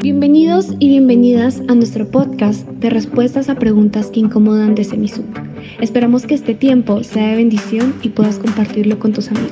Bienvenidos 0.00 0.68
y 0.78 0.90
bienvenidas 0.90 1.60
a 1.66 1.74
nuestro 1.74 2.08
podcast 2.08 2.64
de 2.68 2.88
respuestas 2.88 3.48
a 3.48 3.56
preguntas 3.56 4.12
que 4.12 4.20
incomodan 4.20 4.76
de 4.76 4.84
Semisud. 4.84 5.24
Esperamos 5.80 6.24
que 6.24 6.34
este 6.34 6.54
tiempo 6.54 7.02
sea 7.02 7.30
de 7.30 7.34
bendición 7.34 7.98
y 8.02 8.10
puedas 8.10 8.38
compartirlo 8.38 9.00
con 9.00 9.12
tus 9.12 9.28
amigos. 9.28 9.50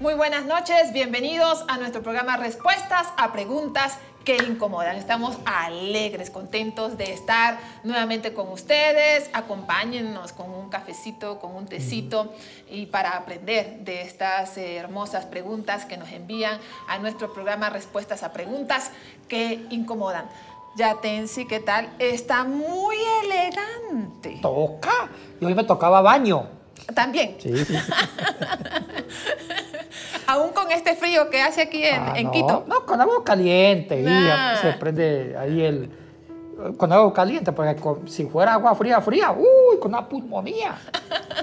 Muy 0.00 0.14
buenas 0.14 0.46
noches, 0.46 0.94
bienvenidos 0.94 1.62
a 1.68 1.76
nuestro 1.76 2.02
programa 2.02 2.38
Respuestas 2.38 3.06
a 3.18 3.34
Preguntas 3.34 3.98
que 4.26 4.36
Incomodan. 4.36 4.96
Estamos 4.96 5.38
alegres, 5.44 6.30
contentos 6.30 6.98
de 6.98 7.12
estar 7.12 7.60
nuevamente 7.84 8.34
con 8.34 8.48
ustedes. 8.48 9.30
Acompáñennos 9.32 10.32
con 10.32 10.50
un 10.50 10.68
cafecito, 10.68 11.38
con 11.38 11.54
un 11.54 11.66
tecito 11.66 12.34
y 12.68 12.86
para 12.86 13.16
aprender 13.16 13.78
de 13.84 14.02
estas 14.02 14.58
hermosas 14.58 15.26
preguntas 15.26 15.84
que 15.84 15.96
nos 15.96 16.10
envían 16.10 16.58
a 16.88 16.98
nuestro 16.98 17.32
programa 17.32 17.70
Respuestas 17.70 18.24
a 18.24 18.32
Preguntas 18.32 18.90
que 19.28 19.64
Incomodan. 19.70 20.28
Ya 20.76 21.00
Tensi, 21.00 21.46
¿qué 21.46 21.60
tal? 21.60 21.88
Está 22.00 22.42
muy 22.42 22.96
elegante. 23.22 24.40
Toca. 24.42 25.08
Y 25.40 25.44
hoy 25.44 25.54
me 25.54 25.62
tocaba 25.62 26.00
baño. 26.00 26.48
También. 26.94 27.36
Sí. 27.38 27.52
Aún 30.26 30.50
con 30.50 30.70
este 30.72 30.94
frío 30.96 31.30
que 31.30 31.40
hace 31.42 31.62
aquí 31.62 31.84
en, 31.84 32.00
Ah, 32.02 32.12
en 32.16 32.26
no, 32.26 32.32
Quito. 32.32 32.64
No, 32.66 32.84
con 32.86 33.00
agua 33.00 33.22
caliente. 33.24 34.02
Nah. 34.02 34.56
se 34.60 34.72
prende 34.74 35.36
ahí 35.38 35.62
el. 35.62 35.90
Con 36.78 36.90
agua 36.92 37.12
caliente, 37.12 37.52
porque 37.52 37.76
con- 37.80 38.08
si 38.08 38.24
fuera 38.24 38.54
agua 38.54 38.74
fría, 38.74 39.00
fría, 39.02 39.30
uy, 39.32 39.78
con 39.78 39.90
una 39.92 40.08
pulmonía. 40.08 40.78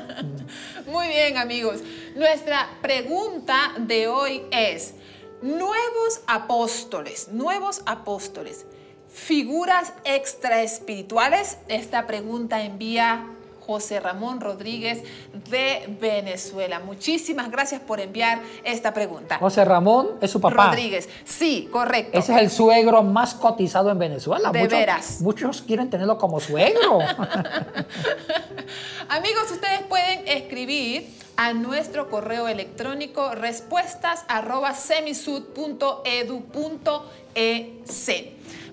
Muy 0.88 1.08
bien, 1.08 1.38
amigos. 1.38 1.82
Nuestra 2.16 2.68
pregunta 2.82 3.74
de 3.78 4.08
hoy 4.08 4.44
es, 4.52 4.96
nuevos 5.42 6.22
apóstoles, 6.28 7.28
nuevos 7.32 7.84
apóstoles, 7.86 8.66
figuras 9.08 9.94
extraespirituales. 10.04 11.58
Esta 11.68 12.08
pregunta 12.08 12.64
envía 12.64 13.28
José 13.74 14.00
Ramón 14.00 14.40
Rodríguez 14.40 15.02
de 15.50 15.98
Venezuela. 16.00 16.80
Muchísimas 16.80 17.50
gracias 17.50 17.82
por 17.82 18.00
enviar 18.00 18.40
esta 18.64 18.94
pregunta. 18.94 19.40
José 19.40 19.66
Ramón 19.66 20.12
es 20.22 20.30
su 20.30 20.40
papá. 20.40 20.68
Rodríguez, 20.68 21.10
sí, 21.26 21.68
correcto. 21.72 22.16
Ese 22.16 22.36
es 22.36 22.40
el 22.40 22.52
suegro 22.52 23.02
más 23.02 23.34
cotizado 23.34 23.90
en 23.90 23.98
Venezuela. 23.98 24.52
De 24.52 24.60
muchos, 24.60 24.78
veras. 24.78 25.22
Muchos 25.22 25.64
quieren 25.64 25.90
tenerlo 25.90 26.20
como 26.20 26.40
suegro. 26.40 27.00
Amigos, 29.10 29.52
ustedes 29.52 29.82
pueden 29.90 30.28
escribir 30.28 31.10
a 31.36 31.54
nuestro 31.54 32.12
correo 32.12 32.48
electrónico 32.48 33.34
respuestas 33.34 34.24
arroba. 34.28 34.76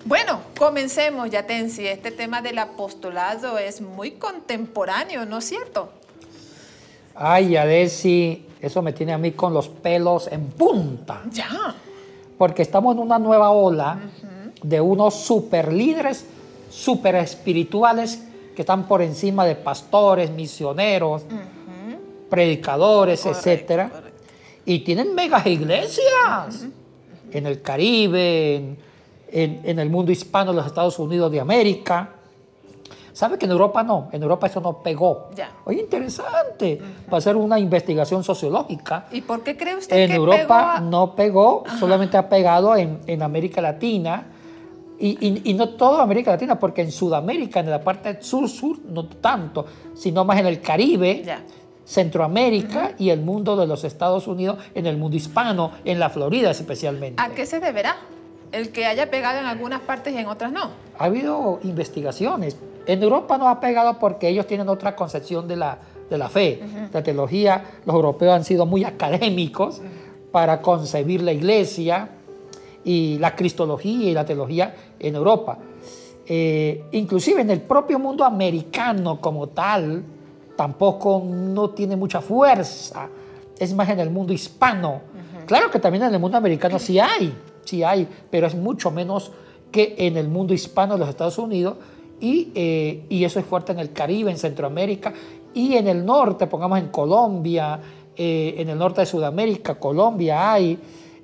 Bueno, 0.05 0.41
comencemos, 0.57 1.29
Yatensi. 1.29 1.87
Este 1.87 2.11
tema 2.11 2.41
del 2.41 2.57
apostolado 2.59 3.57
es 3.57 3.81
muy 3.81 4.11
contemporáneo, 4.11 5.25
¿no 5.25 5.37
es 5.39 5.45
cierto? 5.45 5.89
Ay, 7.13 7.55
Adesi, 7.55 8.45
eso 8.59 8.81
me 8.81 8.93
tiene 8.93 9.13
a 9.13 9.17
mí 9.17 9.31
con 9.31 9.53
los 9.53 9.67
pelos 9.69 10.27
en 10.31 10.47
punta. 10.47 11.21
Ya. 11.31 11.75
porque 12.37 12.63
estamos 12.63 12.95
en 12.95 13.01
una 13.03 13.19
nueva 13.19 13.51
ola 13.51 13.99
de 14.63 14.81
unos 14.81 15.13
super 15.13 15.71
líderes, 15.71 16.25
super 16.71 17.13
espirituales 17.15 18.23
que 18.55 18.63
están 18.63 18.87
por 18.87 19.03
encima 19.03 19.45
de 19.45 19.53
pastores, 19.55 20.31
misioneros, 20.31 21.21
predicadores, 22.31 23.21
Correcto, 23.21 23.39
etcétera, 23.39 23.89
correcto. 23.89 24.23
y 24.65 24.79
tienen 24.79 25.13
megas 25.13 25.45
iglesias 25.45 26.65
en 27.31 27.45
el 27.45 27.61
Caribe, 27.61 28.55
en, 28.55 28.77
en- 29.31 29.61
en 29.63 29.79
el 29.79 29.89
mundo 29.89 30.11
hispano, 30.11 30.51
en 30.51 30.57
los 30.57 30.65
Estados 30.65 30.97
Unidos 30.99 31.31
de 31.31 31.39
América. 31.39 32.09
¿Sabe 33.13 33.37
que 33.37 33.45
en 33.45 33.51
Europa 33.51 33.83
no? 33.83 34.07
En 34.13 34.23
Europa 34.23 34.47
eso 34.47 34.61
no 34.61 34.77
pegó. 34.81 35.29
Ya. 35.35 35.51
Oye, 35.65 35.81
interesante. 35.81 36.79
Para 37.05 37.17
hacer 37.17 37.35
una 37.35 37.59
investigación 37.59 38.23
sociológica. 38.23 39.07
¿Y 39.11 39.21
por 39.21 39.43
qué 39.43 39.57
cree 39.57 39.75
usted 39.75 39.97
En 39.97 40.09
que 40.11 40.15
Europa 40.15 40.37
pegó 40.39 40.53
a- 40.53 40.79
no 40.79 41.15
pegó, 41.15 41.63
solamente 41.77 42.15
ha 42.17 42.29
pegado 42.29 42.75
en, 42.77 42.99
en 43.07 43.21
América 43.21 43.61
Latina. 43.61 44.27
Y, 44.97 45.17
y- 45.27 45.41
y 45.49 45.53
no 45.55 45.69
toda 45.69 46.03
América 46.03 46.31
Latina, 46.31 46.57
porque 46.59 46.83
en 46.83 46.91
Sudamérica, 46.91 47.59
en 47.59 47.69
la 47.71 47.81
parte 47.81 48.21
sur-sur, 48.21 48.77
no 48.87 49.07
tanto, 49.07 49.65
sino 49.95 50.23
más 50.23 50.39
en 50.39 50.45
el 50.45 50.61
Caribe, 50.61 51.23
Ya. 51.25 51.41
Centroamérica 51.83 52.91
y 52.97 53.09
el 53.09 53.19
mundo 53.21 53.55
de 53.57 53.67
los 53.67 53.83
Estados 53.83 54.27
Unidos, 54.27 54.57
en 54.75 54.85
el 54.85 54.97
mundo 54.97 55.17
hispano, 55.17 55.71
en 55.83 55.99
la 55.99 56.09
Florida 56.09 56.51
especialmente. 56.51 57.21
¿A 57.21 57.29
qué 57.29 57.45
se 57.45 57.59
deberá? 57.59 57.95
El 58.51 58.71
que 58.71 58.85
haya 58.85 59.09
pegado 59.09 59.39
en 59.39 59.45
algunas 59.45 59.81
partes 59.81 60.13
y 60.13 60.17
en 60.17 60.27
otras 60.27 60.51
no. 60.51 60.71
Ha 60.97 61.05
habido 61.05 61.59
investigaciones. 61.63 62.57
En 62.85 63.01
Europa 63.01 63.37
no 63.37 63.47
ha 63.47 63.59
pegado 63.59 63.97
porque 63.99 64.27
ellos 64.27 64.47
tienen 64.47 64.67
otra 64.67 64.95
concepción 64.95 65.47
de 65.47 65.55
la, 65.55 65.77
de 66.09 66.17
la 66.17 66.29
fe. 66.29 66.61
La 66.91 67.01
teología, 67.01 67.63
los 67.85 67.95
europeos 67.95 68.33
han 68.33 68.43
sido 68.43 68.65
muy 68.65 68.83
académicos 68.83 69.81
para 70.31 70.61
concebir 70.61 71.21
la 71.21 71.31
iglesia 71.31 72.09
y 72.83 73.17
la 73.19 73.35
cristología 73.35 74.09
y 74.09 74.13
la 74.13 74.25
teología 74.25 74.75
en 74.99 75.15
Europa. 75.15 75.57
Eh, 76.25 76.85
inclusive 76.91 77.41
en 77.41 77.49
el 77.49 77.61
propio 77.61 77.99
mundo 77.99 78.23
americano 78.23 79.19
como 79.19 79.49
tal, 79.49 80.03
tampoco 80.55 81.23
no 81.25 81.71
tiene 81.71 81.95
mucha 81.95 82.21
fuerza. 82.21 83.07
Es 83.57 83.73
más 83.73 83.89
en 83.89 83.99
el 83.99 84.09
mundo 84.09 84.33
hispano. 84.33 85.01
Claro 85.45 85.69
que 85.69 85.79
también 85.79 86.03
en 86.03 86.13
el 86.13 86.19
mundo 86.19 86.37
americano 86.37 86.79
sí 86.79 86.99
hay, 86.99 87.33
sí 87.63 87.83
hay, 87.83 88.07
pero 88.29 88.47
es 88.47 88.55
mucho 88.55 88.91
menos 88.91 89.31
que 89.71 89.95
en 89.97 90.17
el 90.17 90.27
mundo 90.27 90.53
hispano 90.53 90.93
de 90.93 90.99
los 90.99 91.09
Estados 91.09 91.37
Unidos 91.37 91.77
y, 92.19 92.51
eh, 92.53 93.05
y 93.09 93.23
eso 93.23 93.39
es 93.39 93.45
fuerte 93.45 93.71
en 93.71 93.79
el 93.79 93.93
Caribe, 93.93 94.31
en 94.31 94.37
Centroamérica 94.37 95.13
y 95.53 95.75
en 95.75 95.87
el 95.87 96.05
norte, 96.05 96.47
pongamos 96.47 96.79
en 96.79 96.89
Colombia, 96.89 97.79
eh, 98.15 98.55
en 98.57 98.69
el 98.69 98.77
norte 98.77 99.01
de 99.01 99.07
Sudamérica, 99.07 99.75
Colombia 99.75 100.53
hay, 100.53 100.77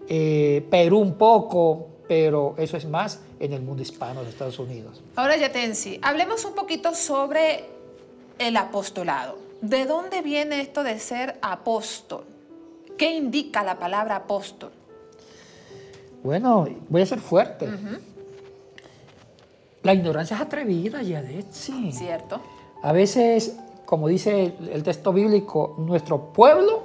eh, 0.08 0.66
Perú 0.70 1.00
un 1.00 1.14
poco, 1.14 1.88
pero 2.08 2.56
eso 2.58 2.78
es 2.78 2.86
más 2.86 3.22
en 3.40 3.54
el 3.54 3.62
mundo 3.62 3.84
hispano 3.84 4.24
de 4.24 4.30
Estados 4.30 4.58
Unidos. 4.60 5.02
Ahora, 5.16 5.38
Yatensi, 5.38 6.00
hablemos 6.02 6.44
un 6.46 6.56
poquito 6.56 6.94
sobre 6.96 7.66
el 8.40 8.56
apostolado. 8.58 9.38
¿De 9.62 9.86
dónde 9.86 10.22
viene 10.22 10.62
esto 10.62 10.84
de 10.84 11.00
ser 11.00 11.38
apóstol? 11.42 12.24
¿Qué 12.98 13.16
indica 13.16 13.64
la 13.64 13.78
palabra 13.78 14.16
apóstol? 14.16 14.72
Bueno, 16.24 16.68
voy 16.90 17.02
a 17.02 17.06
ser 17.06 17.20
fuerte. 17.20 17.68
La 19.84 19.94
ignorancia 19.94 20.36
es 20.36 20.42
atrevida, 20.42 21.02
Yadetsi. 21.02 21.92
¿Cierto? 21.92 22.40
A 22.84 22.92
veces, 22.92 23.58
como 23.86 24.08
dice 24.08 24.54
el 24.72 24.84
texto 24.84 25.14
bíblico, 25.14 25.76
nuestro 25.78 26.34
pueblo 26.34 26.84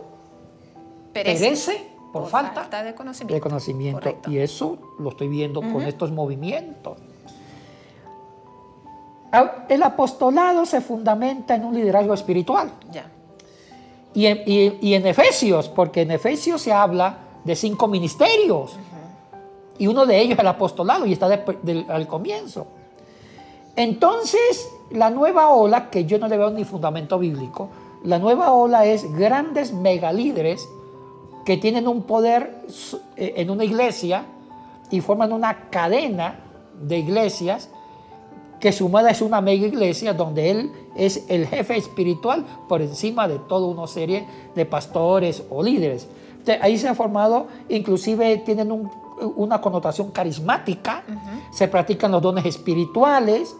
perece, 1.13 1.91
por, 2.13 2.29
falta, 2.29 2.83
de 2.83 2.95
conocimiento. 2.95 3.35
de 3.35 3.41
conocimiento. 3.41 4.01
Correcto. 4.01 4.31
Y 4.31 4.39
eso 4.39 4.79
lo 4.99 5.11
estoy 5.11 5.29
viendo 5.29 5.61
con 5.61 5.83
estos 5.83 6.11
movimientos. 6.13 6.99
El 9.69 9.83
apostolado 9.83 10.67
se 10.67 10.81
fundamenta 10.83 11.55
en 11.55 11.65
un 11.65 11.75
liderazgo 11.75 12.13
espiritual. 12.13 12.71
Ya. 12.91 13.11
Y 14.15 14.27
en, 14.27 14.43
y- 14.47 14.79
y 14.91 14.95
en 14.95 15.07
Efesios, 15.07 15.71
porque 15.71 16.03
en 16.03 16.11
Efesios 16.11 16.61
se 16.61 16.71
habla 16.73 17.17
de 17.43 17.57
cinco 17.57 17.89
ministerios. 17.89 18.77
Y 19.79 19.87
uno 19.87 20.07
de 20.07 20.21
ellos 20.21 20.35
es 20.35 20.39
el 20.41 20.47
apostolado 20.49 21.07
y 21.07 21.13
está 21.13 21.27
al 21.89 22.07
comienzo. 22.07 22.67
Entonces, 23.77 24.69
la 24.91 25.11
nueva 25.11 25.49
ola, 25.51 25.91
que 25.91 26.05
yo 26.05 26.19
no 26.19 26.29
le 26.29 26.37
veo 26.37 26.51
ni 26.51 26.65
fundamento 26.65 27.19
bíblico, 27.19 27.69
la 28.05 28.19
nueva 28.19 28.53
ola 28.53 28.85
es 28.85 29.11
grandes 29.15 29.73
megalíderes 29.73 30.69
que 31.45 31.57
tienen 31.57 31.89
un 31.89 32.03
poder 32.03 32.59
eh, 33.17 33.35
en 33.37 33.51
una 33.51 33.65
iglesia 33.65 34.25
y 34.91 35.01
forman 35.01 35.33
una 35.33 35.71
cadena 35.71 36.41
de 36.81 36.99
iglesias 36.99 37.71
que 38.61 38.73
sumada 38.73 39.11
es 39.11 39.23
una 39.23 39.41
mega 39.41 39.67
iglesia 39.67 40.13
donde 40.15 40.51
él 40.51 40.73
es 40.95 41.25
el 41.29 41.47
jefe 41.49 41.77
espiritual 41.77 42.45
por 42.69 42.81
encima 42.83 43.27
de 43.27 43.39
toda 43.41 43.67
una 43.67 43.87
serie 43.89 44.25
de 44.55 44.65
pastores 44.67 45.43
o 45.51 45.63
líderes. 45.63 46.07
Ahí 46.61 46.77
se 46.79 46.89
ha 46.89 46.95
formado, 46.95 47.47
inclusive 47.69 48.37
tienen 48.39 48.71
un- 48.71 48.91
una 49.25 49.61
connotación 49.61 50.11
carismática, 50.11 51.05
se 51.53 51.69
practican 51.69 52.13
los 52.13 52.23
dones 52.23 52.45
espirituales, 52.45 53.55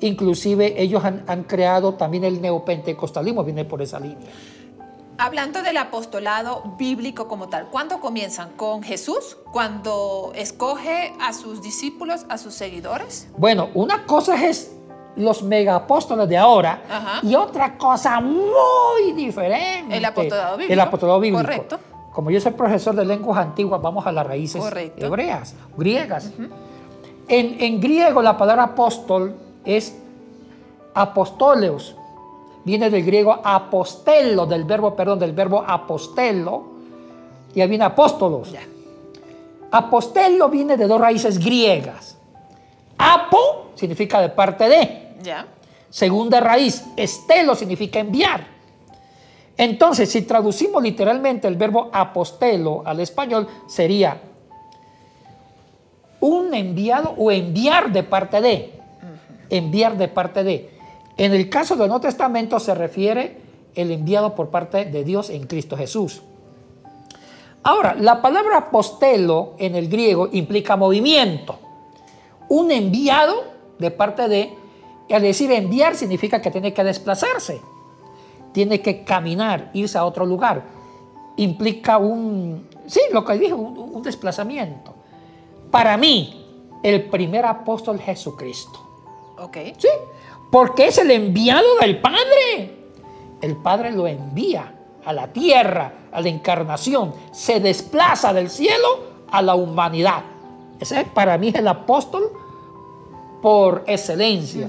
inclusive 0.00 0.80
ellos 0.80 1.04
han, 1.04 1.24
han 1.26 1.44
creado 1.44 1.94
también 1.94 2.24
el 2.24 2.40
neopentecostalismo, 2.40 3.44
viene 3.44 3.64
por 3.64 3.82
esa 3.82 4.00
línea. 4.00 4.28
Hablando 5.16 5.62
del 5.62 5.76
apostolado 5.76 6.74
bíblico 6.76 7.28
como 7.28 7.48
tal, 7.48 7.68
¿cuándo 7.70 8.00
comienzan? 8.00 8.50
¿Con 8.56 8.82
Jesús? 8.82 9.36
¿Cuando 9.52 10.32
escoge 10.34 11.12
a 11.20 11.32
sus 11.32 11.62
discípulos, 11.62 12.26
a 12.28 12.36
sus 12.36 12.54
seguidores? 12.54 13.28
Bueno, 13.36 13.68
una 13.74 14.06
cosa 14.06 14.44
es 14.44 14.74
los 15.16 15.44
megapóstoles 15.44 16.28
de 16.28 16.36
ahora 16.36 16.82
Ajá. 16.90 17.20
y 17.22 17.36
otra 17.36 17.78
cosa 17.78 18.20
muy 18.20 19.12
diferente. 19.14 19.96
El 19.96 20.04
apostolado 20.04 20.56
bíblico. 20.56 20.72
El 20.72 20.80
apostolado 20.80 21.20
bíblico. 21.20 21.44
Correcto. 21.44 21.78
Como 22.14 22.30
yo 22.30 22.40
soy 22.40 22.52
profesor 22.52 22.94
de 22.94 23.04
lenguas 23.04 23.38
antiguas, 23.38 23.82
vamos 23.82 24.06
a 24.06 24.12
las 24.12 24.24
raíces 24.24 24.62
Correcto. 24.62 25.04
hebreas, 25.04 25.56
griegas. 25.76 26.30
en, 27.26 27.56
en 27.60 27.80
griego 27.80 28.22
la 28.22 28.38
palabra 28.38 28.62
apóstol 28.62 29.34
es 29.64 29.98
apostoleos. 30.94 31.96
Viene 32.64 32.88
del 32.88 33.04
griego 33.04 33.40
apostelo, 33.42 34.46
del 34.46 34.62
verbo, 34.62 34.94
perdón, 34.94 35.18
del 35.18 35.32
verbo 35.32 35.64
apostelo. 35.66 36.72
Y 37.52 37.60
ahí 37.60 37.68
viene 37.68 37.84
apóstolos. 37.84 38.54
Apostelo 39.72 40.48
viene 40.48 40.76
de 40.76 40.86
dos 40.86 41.00
raíces 41.00 41.38
griegas. 41.38 42.16
Apo 42.96 43.72
significa 43.74 44.20
de 44.20 44.28
parte 44.28 44.68
de. 44.68 45.16
Ya. 45.20 45.46
Segunda 45.90 46.38
raíz, 46.38 46.84
estelo 46.96 47.56
significa 47.56 47.98
enviar. 47.98 48.53
Entonces, 49.56 50.10
si 50.10 50.22
traducimos 50.22 50.82
literalmente 50.82 51.46
el 51.46 51.56
verbo 51.56 51.90
apostelo 51.92 52.82
al 52.84 53.00
español, 53.00 53.46
sería 53.66 54.20
un 56.20 56.54
enviado 56.54 57.14
o 57.16 57.30
enviar 57.30 57.92
de 57.92 58.02
parte 58.02 58.40
de. 58.40 58.72
Enviar 59.50 59.96
de 59.96 60.08
parte 60.08 60.42
de. 60.42 60.70
En 61.16 61.32
el 61.32 61.48
caso 61.48 61.76
del 61.76 61.88
Nuevo 61.88 62.00
Testamento 62.00 62.58
se 62.58 62.74
refiere 62.74 63.38
el 63.74 63.90
enviado 63.90 64.34
por 64.34 64.50
parte 64.50 64.86
de 64.86 65.04
Dios 65.04 65.30
en 65.30 65.46
Cristo 65.46 65.76
Jesús. 65.76 66.22
Ahora, 67.62 67.94
la 67.98 68.20
palabra 68.20 68.58
apostelo 68.58 69.54
en 69.58 69.74
el 69.74 69.88
griego 69.88 70.28
implica 70.32 70.76
movimiento. 70.76 71.58
Un 72.48 72.70
enviado 72.70 73.44
de 73.78 73.90
parte 73.90 74.28
de, 74.28 74.52
al 75.10 75.22
decir 75.22 75.50
enviar 75.50 75.94
significa 75.94 76.42
que 76.42 76.50
tiene 76.50 76.74
que 76.74 76.84
desplazarse, 76.84 77.60
tiene 78.54 78.80
que 78.80 79.04
caminar, 79.04 79.70
irse 79.74 79.98
a 79.98 80.06
otro 80.06 80.24
lugar. 80.24 80.62
Implica 81.36 81.98
un, 81.98 82.68
sí, 82.86 83.00
lo 83.12 83.24
que 83.24 83.34
dije, 83.34 83.52
un, 83.52 83.76
un 83.76 84.02
desplazamiento. 84.02 84.94
Para 85.70 85.96
mí, 85.96 86.40
el 86.84 87.10
primer 87.10 87.44
apóstol 87.44 87.96
es 87.96 88.04
Jesucristo. 88.04 88.78
Ok. 89.38 89.56
Sí, 89.76 89.88
porque 90.50 90.86
es 90.86 90.98
el 90.98 91.10
enviado 91.10 91.66
del 91.80 92.00
Padre. 92.00 92.76
El 93.40 93.56
Padre 93.56 93.90
lo 93.90 94.06
envía 94.06 94.72
a 95.04 95.12
la 95.12 95.32
tierra, 95.32 95.92
a 96.12 96.20
la 96.20 96.28
encarnación. 96.28 97.12
Se 97.32 97.58
desplaza 97.58 98.32
del 98.32 98.48
cielo 98.48 99.00
a 99.30 99.42
la 99.42 99.56
humanidad. 99.56 100.22
Ese 100.78 101.04
para 101.04 101.36
mí 101.38 101.48
es 101.48 101.56
el 101.56 101.66
apóstol 101.66 102.30
por 103.42 103.82
excelencia. 103.88 104.68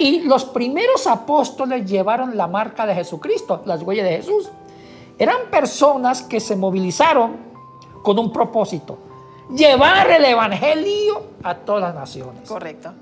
Y 0.00 0.22
los 0.22 0.46
primeros 0.46 1.06
apóstoles 1.06 1.84
llevaron 1.84 2.34
la 2.34 2.46
marca 2.46 2.86
de 2.86 2.94
Jesucristo, 2.94 3.60
las 3.66 3.82
huellas 3.82 4.06
de 4.06 4.16
Jesús. 4.16 4.48
Eran 5.18 5.50
personas 5.50 6.22
que 6.22 6.40
se 6.40 6.56
movilizaron 6.56 7.36
con 8.02 8.18
un 8.18 8.32
propósito, 8.32 8.96
llevar 9.54 10.10
el 10.10 10.24
Evangelio 10.24 11.22
a 11.42 11.54
todas 11.54 11.82
las 11.82 11.94
naciones. 11.94 12.48
Correcto. 12.48 12.94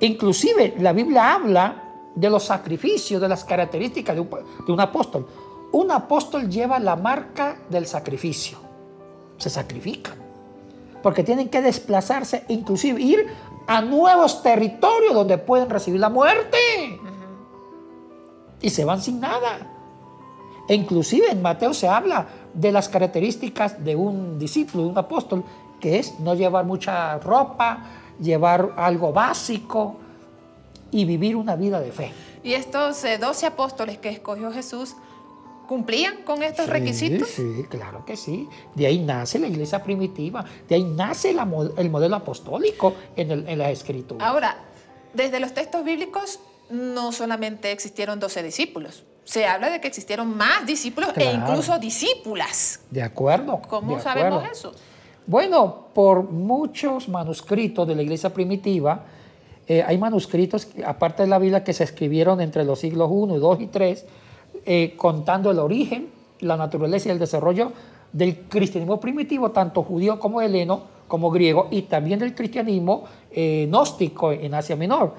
Inclusive 0.00 0.74
la 0.78 0.92
Biblia 0.92 1.32
habla 1.32 1.84
de 2.14 2.28
los 2.28 2.44
sacrificios, 2.44 3.18
de 3.18 3.30
las 3.30 3.44
características 3.44 4.14
de 4.14 4.20
un, 4.20 4.28
de 4.66 4.72
un 4.72 4.80
apóstol. 4.80 5.26
Un 5.72 5.90
apóstol 5.90 6.50
lleva 6.50 6.78
la 6.78 6.96
marca 6.96 7.56
del 7.70 7.86
sacrificio. 7.86 8.58
Se 9.38 9.48
sacrifican. 9.48 10.16
Porque 11.02 11.24
tienen 11.24 11.48
que 11.48 11.62
desplazarse, 11.62 12.44
inclusive 12.48 13.00
ir 13.00 13.26
a 13.66 13.80
nuevos 13.80 14.42
territorios 14.42 15.14
donde 15.14 15.38
pueden 15.38 15.70
recibir 15.70 16.00
la 16.00 16.08
muerte. 16.08 16.58
Y 18.60 18.70
se 18.70 18.84
van 18.84 19.00
sin 19.00 19.20
nada. 19.20 19.70
E 20.68 20.74
inclusive 20.74 21.30
en 21.30 21.42
Mateo 21.42 21.74
se 21.74 21.88
habla 21.88 22.26
de 22.54 22.70
las 22.72 22.88
características 22.88 23.84
de 23.84 23.96
un 23.96 24.38
discípulo, 24.38 24.84
de 24.84 24.90
un 24.90 24.98
apóstol, 24.98 25.44
que 25.80 25.98
es 25.98 26.18
no 26.20 26.34
llevar 26.34 26.64
mucha 26.64 27.18
ropa, 27.18 27.84
llevar 28.20 28.74
algo 28.76 29.12
básico 29.12 29.96
y 30.90 31.04
vivir 31.04 31.34
una 31.34 31.56
vida 31.56 31.80
de 31.80 31.90
fe. 31.90 32.12
¿Y 32.44 32.54
estos 32.54 33.02
eh, 33.04 33.18
12 33.18 33.46
apóstoles 33.46 33.98
que 33.98 34.10
escogió 34.10 34.52
Jesús 34.52 34.94
cumplían 35.72 36.16
con 36.24 36.42
estos 36.42 36.66
Sí, 36.66 36.70
requisitos? 36.70 37.28
Sí, 37.28 37.64
claro 37.70 38.04
que 38.04 38.14
sí. 38.14 38.46
De 38.74 38.84
ahí 38.86 38.98
nace 38.98 39.38
la 39.38 39.46
iglesia 39.46 39.82
primitiva, 39.82 40.44
de 40.68 40.74
ahí 40.74 40.84
nace 40.84 41.32
la 41.32 41.48
el 41.78 41.88
modelo 41.88 42.14
apostólico 42.16 42.92
en, 43.16 43.30
el- 43.30 43.48
en 43.48 43.58
la 43.58 43.70
escritura. 43.70 44.26
Ahora, 44.28 44.54
desde 45.14 45.40
los 45.40 45.54
textos 45.54 45.82
bíblicos 45.82 46.40
no 46.68 47.10
solamente 47.10 47.72
existieron 47.72 48.20
12 48.20 48.42
discípulos. 48.42 49.04
Se 49.24 49.46
habla 49.46 49.70
de 49.70 49.80
que 49.80 49.88
existieron 49.88 50.36
más 50.36 50.66
discípulos 50.66 51.10
e 51.16 51.24
incluso 51.32 51.78
discípulas. 51.78 52.80
De 52.90 53.02
acuerdo. 53.02 53.62
¿Cómo 53.66 53.96
de 53.96 54.02
sabemos 54.02 54.40
acuerdo. 54.44 54.52
eso? 54.52 54.72
Bueno, 55.26 55.86
por 55.94 56.24
muchos 56.24 57.08
manuscritos 57.08 57.88
de 57.88 57.94
la 57.94 58.02
iglesia 58.02 58.30
primitiva, 58.34 59.04
eh, 59.68 59.82
hay 59.86 59.96
manuscritos, 59.96 60.68
aparte 60.84 61.22
de 61.22 61.28
la 61.28 61.38
Biblia, 61.38 61.64
que 61.64 61.72
se 61.72 61.84
escribieron 61.84 62.42
entre 62.42 62.62
los 62.64 62.80
siglos 62.80 63.08
I, 63.10 63.38
2 63.38 63.60
y 63.60 63.66
3, 63.68 64.04
eh, 64.64 64.94
contando 64.96 65.50
el 65.50 65.58
origen, 65.58 66.08
la 66.40 66.56
naturaleza 66.56 67.08
y 67.08 67.12
el 67.12 67.18
desarrollo 67.18 67.72
del 68.12 68.40
cristianismo 68.48 69.00
primitivo, 69.00 69.50
tanto 69.50 69.82
judío 69.82 70.18
como 70.18 70.40
heleno, 70.40 70.82
como 71.08 71.30
griego, 71.30 71.68
y 71.70 71.82
también 71.82 72.18
del 72.18 72.34
cristianismo 72.34 73.04
eh, 73.30 73.66
gnóstico 73.68 74.32
en 74.32 74.54
Asia 74.54 74.76
Menor. 74.76 75.14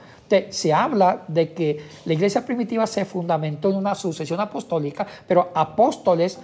Se 0.50 0.74
habla 0.74 1.26
de 1.28 1.54
que 1.54 1.86
la 2.06 2.14
iglesia 2.14 2.44
primitiva 2.44 2.88
se 2.88 3.06
fundamentó 3.06 3.70
en 3.70 3.76
una 3.76 3.94
sucesión 3.94 4.40
apostólica, 4.40 5.06
pero 5.28 5.52
apóstoles 5.54 6.40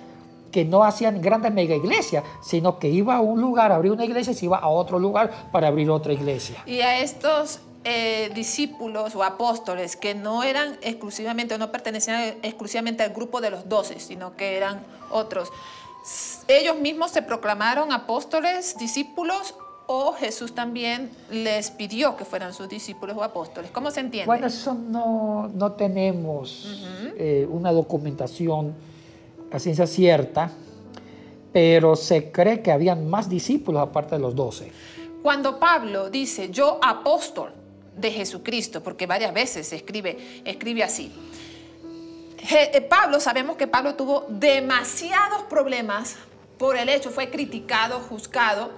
que 0.52 0.66
no 0.66 0.84
hacían 0.84 1.22
grandes 1.22 1.52
mega 1.52 1.76
iglesias, 1.76 2.24
sino 2.44 2.78
que 2.78 2.90
iba 2.90 3.16
a 3.16 3.22
un 3.22 3.42
lugar 3.42 3.72
a 3.72 3.76
abrir 3.76 3.92
una 3.92 4.06
iglesia 4.06 4.32
y 4.32 4.36
se 4.36 4.46
iba 4.46 4.58
a 4.58 4.68
otro 4.68 5.00
lugar 5.00 5.50
para 5.52 5.68
abrir 5.68 5.90
otra 5.90 6.14
iglesia. 6.14 6.62
Y 6.66 6.82
a 6.82 7.00
estos 7.00 7.62
eh, 7.92 8.30
discípulos 8.36 9.16
o 9.16 9.24
apóstoles 9.24 9.96
que 9.96 10.14
no 10.14 10.44
eran 10.44 10.78
exclusivamente 10.84 11.56
o 11.56 11.58
no 11.58 11.72
pertenecían 11.72 12.36
exclusivamente 12.44 13.02
al 13.02 13.10
grupo 13.10 13.42
de 13.42 13.50
los 13.50 13.68
doce, 13.68 14.00
sino 14.00 14.36
que 14.36 14.58
eran 14.58 14.84
otros, 15.10 15.50
ellos 16.48 16.78
mismos 16.78 17.10
se 17.10 17.24
proclamaron 17.24 17.92
apóstoles, 17.92 18.78
discípulos 18.78 19.56
o 19.88 20.14
Jesús 20.14 20.54
también 20.54 21.10
les 21.32 21.72
pidió 21.72 22.16
que 22.16 22.26
fueran 22.26 22.54
sus 22.54 22.70
discípulos 22.70 23.18
o 23.18 23.24
apóstoles. 23.24 23.72
¿Cómo 23.72 23.90
se 23.90 24.02
entiende? 24.02 24.28
Bueno, 24.28 24.46
eso 24.46 24.76
no, 24.76 25.50
no 25.52 25.72
tenemos 25.72 26.86
eh, 27.18 27.48
una 27.50 27.72
documentación 27.72 28.76
a 29.52 29.58
ciencia 29.58 29.88
cierta, 29.88 30.52
pero 31.52 31.96
se 31.96 32.32
cree 32.32 32.62
que 32.62 32.72
habían 32.72 33.10
más 33.10 33.28
discípulos 33.28 33.82
aparte 33.82 34.14
de 34.14 34.22
los 34.22 34.36
doce. 34.36 34.72
Cuando 35.24 35.60
Pablo 35.60 36.12
dice 36.12 36.52
yo 36.52 36.78
apóstol 36.84 37.54
de 38.00 38.12
Jesucristo, 38.12 38.82
porque 38.82 39.06
varias 39.06 39.34
veces 39.34 39.68
se 39.68 39.76
escribe, 39.76 40.42
escribe 40.46 40.84
así. 40.84 41.12
Eh, 42.52 42.82
Pablo, 42.90 43.20
sabemos 43.20 43.58
que 43.58 43.68
Pablo 43.68 43.96
tuvo 43.96 44.26
demasiados 44.30 45.44
problemas 45.44 46.16
por 46.58 46.78
el 46.78 46.90
hecho, 46.90 47.10
fue 47.10 47.30
criticado, 47.30 48.00
juzgado, 48.00 48.72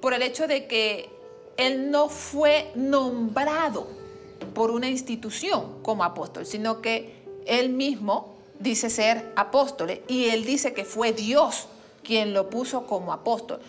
por 0.00 0.14
el 0.14 0.22
hecho 0.22 0.46
de 0.46 0.66
que 0.66 1.10
él 1.56 1.90
no 1.90 2.08
fue 2.08 2.70
nombrado 2.74 3.86
por 4.54 4.70
una 4.70 4.88
institución 4.88 5.82
como 5.82 6.04
apóstol, 6.04 6.46
sino 6.46 6.80
que 6.80 7.22
él 7.46 7.70
mismo 7.70 8.36
dice 8.58 8.90
ser 8.90 9.32
apóstol 9.36 10.00
y 10.06 10.26
él 10.26 10.44
dice 10.44 10.72
que 10.72 10.84
fue 10.84 11.12
Dios 11.12 11.66
quien 12.02 12.32
lo 12.32 12.48
puso 12.48 12.86
como 12.86 13.12
apóstol. 13.12 13.60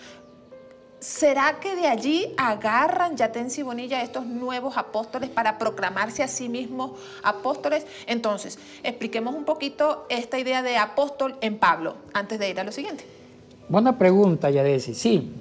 ¿Será 1.02 1.60
que 1.60 1.76
de 1.76 1.88
allí 1.88 2.32
agarran 2.38 3.18
Yatensi 3.18 3.64
Bonilla 3.64 4.04
estos 4.04 4.24
nuevos 4.28 4.78
apóstoles 4.78 5.32
para 5.32 5.58
proclamarse 5.58 6.22
a 6.22 6.28
sí 6.28 6.48
mismos 6.48 6.92
apóstoles? 7.24 7.88
Entonces, 8.06 8.60
expliquemos 8.84 9.34
un 9.34 9.44
poquito 9.44 10.06
esta 10.10 10.38
idea 10.38 10.62
de 10.62 10.78
apóstol 10.78 11.36
en 11.42 11.58
Pablo 11.58 11.96
antes 12.14 12.38
de 12.38 12.52
ir 12.52 12.60
a 12.60 12.64
lo 12.64 12.72
siguiente. 12.72 13.04
Buena 13.68 13.98
pregunta, 13.98 14.52
Yadesi. 14.52 14.94
Sí. 14.94 15.32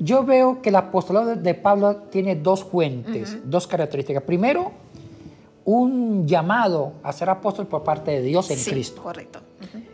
Yo 0.00 0.24
veo 0.24 0.60
que 0.60 0.70
el 0.70 0.76
apostolado 0.76 1.36
de- 1.36 1.54
Pablo 1.54 1.94
tiene 2.10 2.34
dos 2.34 2.64
fuentes, 2.64 3.36
dos 3.48 3.68
características. 3.68 4.24
Primero, 4.24 4.72
un 5.66 6.26
llamado 6.26 6.94
a 7.04 7.12
ser 7.12 7.30
apóstol 7.30 7.68
por 7.68 7.84
parte 7.84 8.10
de 8.10 8.22
Dios 8.22 8.50
en 8.50 8.58
Sí, 8.58 8.72
Cristo. 8.72 9.00
Correcto. 9.04 9.38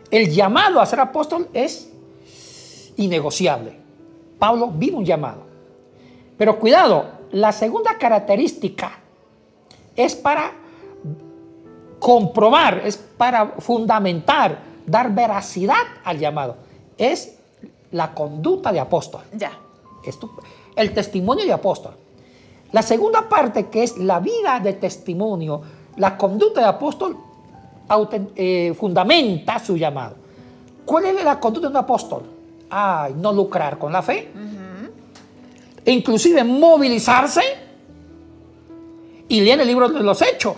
El 0.09 0.31
llamado 0.31 0.81
a 0.81 0.85
ser 0.87 0.99
apóstol 1.01 1.47
es 1.53 1.91
innegociable. 2.97 3.79
Pablo 4.41 4.71
vive 4.73 4.97
un 4.97 5.05
llamado. 5.05 5.43
Pero 6.35 6.59
cuidado, 6.59 7.05
la 7.29 7.51
segunda 7.51 7.99
característica 7.99 8.91
es 9.95 10.15
para 10.15 10.51
comprobar, 11.99 12.81
es 12.83 12.97
para 12.97 13.45
fundamentar, 13.59 14.57
dar 14.87 15.13
veracidad 15.13 15.83
al 16.03 16.17
llamado. 16.17 16.55
Es 16.97 17.37
la 17.91 18.15
conducta 18.15 18.71
de 18.71 18.79
apóstol. 18.79 19.21
Ya. 19.31 19.51
Esto, 20.03 20.31
el 20.75 20.91
testimonio 20.91 21.45
de 21.45 21.53
apóstol. 21.53 21.93
La 22.71 22.81
segunda 22.81 23.29
parte, 23.29 23.67
que 23.67 23.83
es 23.83 23.95
la 23.99 24.19
vida 24.19 24.59
de 24.59 24.73
testimonio, 24.73 25.61
la 25.97 26.17
conducta 26.17 26.61
de 26.61 26.67
apóstol, 26.67 27.15
eh, 28.35 28.73
fundamenta 28.75 29.59
su 29.59 29.77
llamado. 29.77 30.15
¿Cuál 30.83 31.05
es 31.05 31.23
la 31.23 31.39
conducta 31.39 31.67
de 31.67 31.73
un 31.73 31.77
apóstol? 31.77 32.23
Ay, 32.71 33.13
no 33.17 33.33
lucrar 33.33 33.77
con 33.77 33.91
la 33.91 34.01
fe. 34.01 34.31
Inclusive 35.85 36.43
movilizarse. 36.43 37.41
Y 39.27 39.41
leen 39.41 39.59
el 39.59 39.67
libro 39.67 39.89
de 39.89 40.01
los 40.01 40.21
Hechos. 40.21 40.55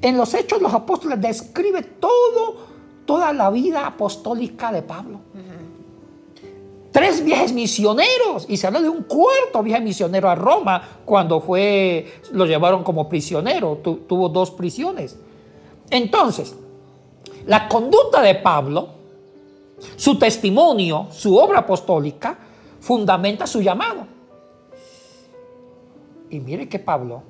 En 0.00 0.16
los 0.16 0.32
Hechos 0.34 0.60
los 0.60 0.72
apóstoles 0.72 1.20
describe 1.20 1.82
todo, 1.82 2.56
toda 3.04 3.32
la 3.32 3.50
vida 3.50 3.86
apostólica 3.86 4.72
de 4.72 4.82
Pablo. 4.82 5.20
Tres 6.90 7.22
viajes 7.22 7.52
misioneros 7.52 8.46
y 8.48 8.56
se 8.56 8.66
habla 8.66 8.80
de 8.80 8.88
un 8.88 9.02
cuarto 9.02 9.62
viaje 9.62 9.82
misionero 9.82 10.30
a 10.30 10.34
Roma 10.34 11.00
cuando 11.04 11.40
fue, 11.40 12.20
lo 12.32 12.46
llevaron 12.46 12.82
como 12.82 13.06
prisionero, 13.06 13.76
tuvo 13.82 14.30
dos 14.30 14.50
prisiones. 14.50 15.18
Entonces, 15.90 16.54
la 17.46 17.68
conducta 17.68 18.22
de 18.22 18.36
Pablo, 18.36 18.95
su 19.96 20.18
testimonio, 20.18 21.08
su 21.10 21.36
obra 21.36 21.60
apostólica, 21.60 22.36
fundamenta 22.80 23.46
su 23.46 23.60
llamado. 23.60 24.06
Y 26.30 26.40
mire 26.40 26.68
que 26.68 26.78
Pablo 26.78 27.22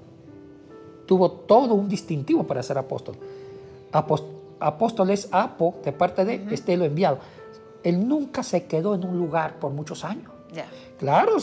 tuvo 1.06 1.30
todo 1.30 1.74
un 1.74 1.88
distintivo 1.88 2.44
para 2.44 2.62
ser 2.62 2.78
apóstol. 2.78 3.16
apóstol 4.58 5.10
es 5.10 5.28
apo 5.30 5.76
de 5.84 5.92
parte 5.92 6.24
de 6.24 6.54
Estelo 6.54 6.84
enviado. 6.84 7.18
Él 7.82 8.06
nunca 8.08 8.42
se 8.42 8.66
quedó 8.66 8.94
en 8.94 9.04
un 9.04 9.16
lugar 9.16 9.58
por 9.58 9.72
muchos 9.72 10.04
años. 10.04 10.30
Claro, 10.98 11.36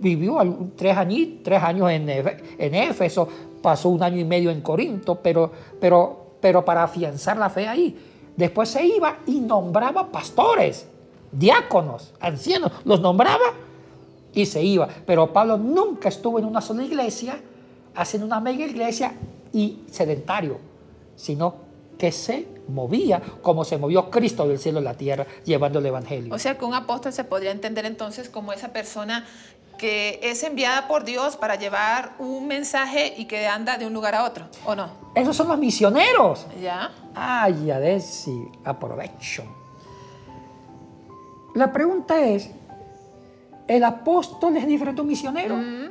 vivió 0.00 0.38
tres, 0.76 0.96
años, 0.96 1.28
tres 1.42 1.62
años 1.62 1.90
en, 1.90 2.08
en 2.08 2.74
Éfeso, 2.74 3.28
pasó 3.60 3.88
un 3.88 4.02
año 4.02 4.18
y 4.18 4.24
medio 4.24 4.50
en 4.50 4.60
Corinto, 4.60 5.16
pero, 5.16 5.50
pero 5.80 6.24
pero 6.44 6.62
para 6.62 6.82
afianzar 6.82 7.38
la 7.38 7.48
fe 7.48 7.66
ahí. 7.66 7.96
Después 8.36 8.68
se 8.68 8.84
iba 8.84 9.18
y 9.26 9.40
nombraba 9.40 10.10
pastores, 10.10 10.88
diáconos, 11.30 12.12
ancianos, 12.20 12.72
los 12.84 13.00
nombraba 13.00 13.44
y 14.32 14.46
se 14.46 14.62
iba. 14.62 14.88
Pero 15.06 15.32
Pablo 15.32 15.56
nunca 15.56 16.08
estuvo 16.08 16.38
en 16.38 16.44
una 16.44 16.60
sola 16.60 16.84
iglesia, 16.84 17.40
haciendo 17.94 18.26
una 18.26 18.40
mega 18.40 18.64
iglesia 18.66 19.14
y 19.52 19.80
sedentario, 19.90 20.58
sino 21.16 21.54
que 21.96 22.10
se 22.10 22.48
movía 22.68 23.22
como 23.42 23.64
se 23.64 23.78
movió 23.78 24.10
Cristo 24.10 24.48
del 24.48 24.58
cielo 24.58 24.78
a 24.78 24.82
la 24.82 24.94
tierra 24.94 25.26
llevando 25.44 25.78
el 25.78 25.86
Evangelio. 25.86 26.34
O 26.34 26.38
sea 26.38 26.58
que 26.58 26.64
un 26.64 26.74
apóstol 26.74 27.12
se 27.12 27.24
podría 27.24 27.50
entender 27.50 27.84
entonces 27.86 28.28
como 28.28 28.52
esa 28.52 28.72
persona 28.72 29.26
que 29.78 30.20
es 30.22 30.42
enviada 30.42 30.88
por 30.88 31.04
Dios 31.04 31.36
para 31.36 31.56
llevar 31.56 32.12
un 32.18 32.46
mensaje 32.46 33.14
y 33.16 33.26
que 33.26 33.46
anda 33.46 33.76
de 33.76 33.86
un 33.86 33.92
lugar 33.92 34.14
a 34.14 34.24
otro, 34.24 34.46
¿o 34.64 34.74
no? 34.74 34.88
Esos 35.14 35.36
son 35.36 35.48
los 35.48 35.58
misioneros. 35.58 36.46
Ya. 36.60 36.90
Ay, 37.14 37.70
a 37.70 38.00
si 38.00 38.48
aprovecho. 38.64 39.44
La 41.54 41.72
pregunta 41.72 42.20
es, 42.20 42.50
¿el 43.68 43.84
apóstol 43.84 44.56
es 44.56 44.66
diferente 44.66 45.00
a 45.00 45.02
un 45.02 45.08
misionero? 45.08 45.56
Mm. 45.56 45.90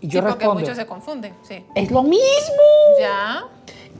Y 0.00 0.08
yo 0.08 0.20
sí, 0.20 0.26
porque 0.28 0.48
muchos 0.48 0.76
se 0.76 0.86
confunden, 0.86 1.34
sí. 1.42 1.64
Es 1.74 1.90
lo 1.90 2.02
mismo. 2.02 2.62
Ya. 2.98 3.44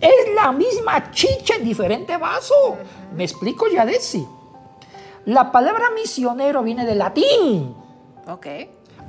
Es 0.01 0.35
la 0.35 0.53
misma 0.53 1.11
chicha 1.11 1.57
en 1.57 1.65
diferente 1.65 2.17
vaso. 2.17 2.77
Me 3.15 3.25
explico, 3.25 3.67
Yadesi. 3.69 4.27
La 5.27 5.51
palabra 5.53 5.91
misionero 5.91 6.63
viene 6.63 6.87
del 6.87 6.99
latín. 6.99 7.75
Ok. 8.27 8.47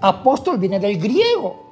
Apóstol 0.02 0.58
viene 0.58 0.80
del 0.80 0.98
griego. 0.98 1.70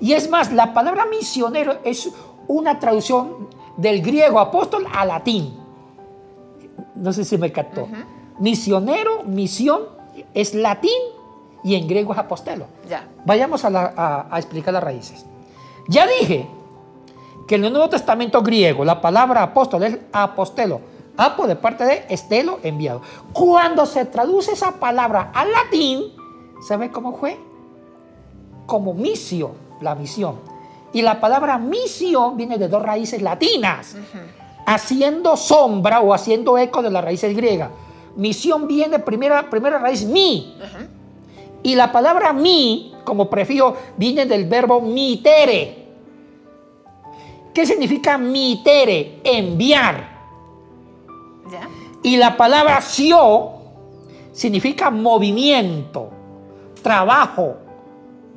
Y 0.00 0.12
es 0.12 0.28
más, 0.28 0.52
la 0.52 0.74
palabra 0.74 1.06
misionero 1.06 1.78
es 1.84 2.10
una 2.48 2.78
traducción 2.78 3.48
del 3.76 4.02
griego 4.02 4.38
apóstol 4.38 4.86
a 4.92 5.04
latín. 5.04 5.54
No 6.94 7.12
sé 7.12 7.24
si 7.24 7.38
me 7.38 7.50
captó. 7.52 7.88
Misionero, 8.38 9.22
misión, 9.24 9.82
es 10.34 10.54
latín 10.54 10.90
y 11.64 11.74
en 11.74 11.86
griego 11.86 12.12
es 12.12 12.18
apostelo. 12.18 12.66
Ya. 12.88 13.08
Vayamos 13.24 13.64
a, 13.64 14.28
explicar 14.36 14.74
las 14.74 14.82
raíces. 14.82 15.24
Ya 15.88 16.06
dije 16.06 16.48
que 17.46 17.56
en 17.56 17.64
el 17.64 17.72
Nuevo 17.72 17.88
Testamento 17.88 18.42
griego 18.42 18.84
la 18.84 19.00
palabra 19.00 19.42
apóstol 19.42 19.82
es 19.84 19.98
apostelo. 20.12 20.80
Apo 21.16 21.46
de 21.46 21.56
parte 21.56 21.84
de 21.84 22.06
estelo, 22.08 22.58
enviado. 22.62 23.02
Cuando 23.32 23.84
se 23.84 24.06
traduce 24.06 24.52
esa 24.52 24.72
palabra 24.80 25.30
al 25.34 25.52
latín, 25.52 26.04
¿Sabe 26.62 26.90
cómo 26.90 27.16
fue? 27.16 27.36
Como 28.66 28.94
misio, 28.94 29.50
la 29.80 29.96
misión. 29.96 30.36
Y 30.92 31.02
la 31.02 31.20
palabra 31.20 31.58
misión 31.58 32.36
viene 32.36 32.56
de 32.56 32.68
dos 32.68 32.82
raíces 32.82 33.20
latinas, 33.20 33.96
haciendo 34.64 35.36
sombra 35.36 36.00
o 36.00 36.14
haciendo 36.14 36.56
eco 36.58 36.82
de 36.82 36.90
las 36.90 37.02
raíces 37.02 37.34
griegas. 37.36 37.70
Misión 38.14 38.68
viene 38.68 39.00
primera, 39.00 39.50
primera 39.50 39.78
raíz 39.78 40.04
mi. 40.04 40.54
Y 41.64 41.74
la 41.74 41.90
palabra 41.90 42.32
mi, 42.32 42.94
como 43.04 43.28
prefijo, 43.28 43.76
viene 43.96 44.26
del 44.26 44.46
verbo 44.46 44.80
mitere. 44.80 45.88
¿Qué 47.52 47.66
significa 47.66 48.16
mitere? 48.18 49.20
Enviar. 49.24 50.12
Y 52.04 52.16
la 52.16 52.36
palabra 52.36 52.80
sio 52.80 53.50
significa 54.32 54.90
movimiento 54.90 56.21
trabajo, 56.82 57.56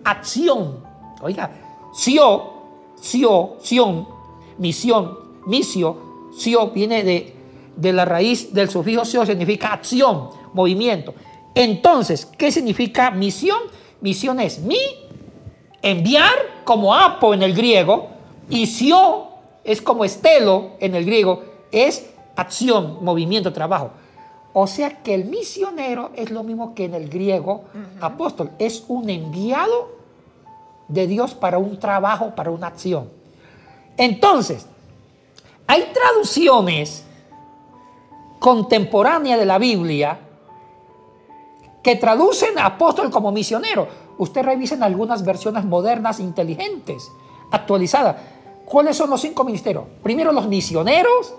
acción. 0.03 0.83
Oiga, 1.21 1.51
sio, 1.93 2.53
sio, 2.99 3.57
sion, 3.61 4.07
misión, 4.57 5.17
misio, 5.45 5.97
sio 6.37 6.67
viene 6.69 7.03
de, 7.03 7.35
de 7.75 7.93
la 7.93 8.05
raíz 8.05 8.53
del 8.53 8.69
sufijo 8.69 9.05
sio, 9.05 9.25
significa 9.25 9.73
acción, 9.73 10.29
movimiento. 10.53 11.13
Entonces, 11.53 12.25
¿qué 12.25 12.51
significa 12.51 13.11
misión? 13.11 13.59
Misión 14.01 14.39
es 14.39 14.59
mi, 14.59 14.79
enviar 15.81 16.33
como 16.63 16.93
apo 16.93 17.33
en 17.33 17.43
el 17.43 17.53
griego, 17.53 18.09
y 18.49 18.67
sio 18.67 19.27
es 19.63 19.81
como 19.81 20.05
estelo 20.05 20.71
en 20.79 20.95
el 20.95 21.05
griego, 21.05 21.43
es 21.71 22.09
acción, 22.35 22.99
movimiento, 23.01 23.51
trabajo. 23.51 23.91
O 24.57 24.67
sea 24.67 25.03
que 25.03 25.13
el 25.13 25.25
misionero 25.25 26.11
es 26.15 26.31
lo 26.31 26.41
mismo 26.41 26.73
que 26.73 26.85
en 26.85 26.93
el 26.93 27.09
griego 27.09 27.65
apóstol, 27.99 28.51
es 28.57 28.85
un 28.87 29.09
enviado 29.09 29.89
de 30.87 31.07
Dios 31.07 31.33
para 31.33 31.57
un 31.57 31.77
trabajo, 31.77 32.33
para 32.35 32.51
una 32.51 32.67
acción. 32.67 33.09
Entonces, 33.97 34.65
hay 35.67 35.91
traducciones 35.93 37.03
contemporáneas 38.39 39.37
de 39.37 39.45
la 39.45 39.57
Biblia 39.57 40.19
que 41.83 41.97
traducen 41.97 42.57
a 42.57 42.67
apóstol 42.67 43.11
como 43.11 43.33
misionero. 43.33 43.89
Usted 44.17 44.41
revisen 44.41 44.83
algunas 44.83 45.25
versiones 45.25 45.65
modernas, 45.65 46.21
inteligentes, 46.21 47.11
actualizadas. 47.51 48.15
¿Cuáles 48.63 48.95
son 48.95 49.09
los 49.09 49.19
cinco 49.19 49.43
ministerios? 49.43 49.83
Primero 50.01 50.31
los 50.31 50.47
misioneros, 50.47 51.33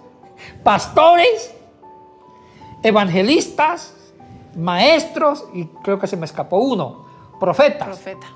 pastores, 0.63 1.56
evangelistas, 2.83 3.95
maestros 4.57 5.45
y 5.53 5.67
creo 5.83 5.99
que 5.99 6.07
se 6.07 6.17
me 6.17 6.27
escapó 6.27 6.59
uno, 6.59 7.05
profetas. 7.39 7.89
Profeta. 7.89 8.27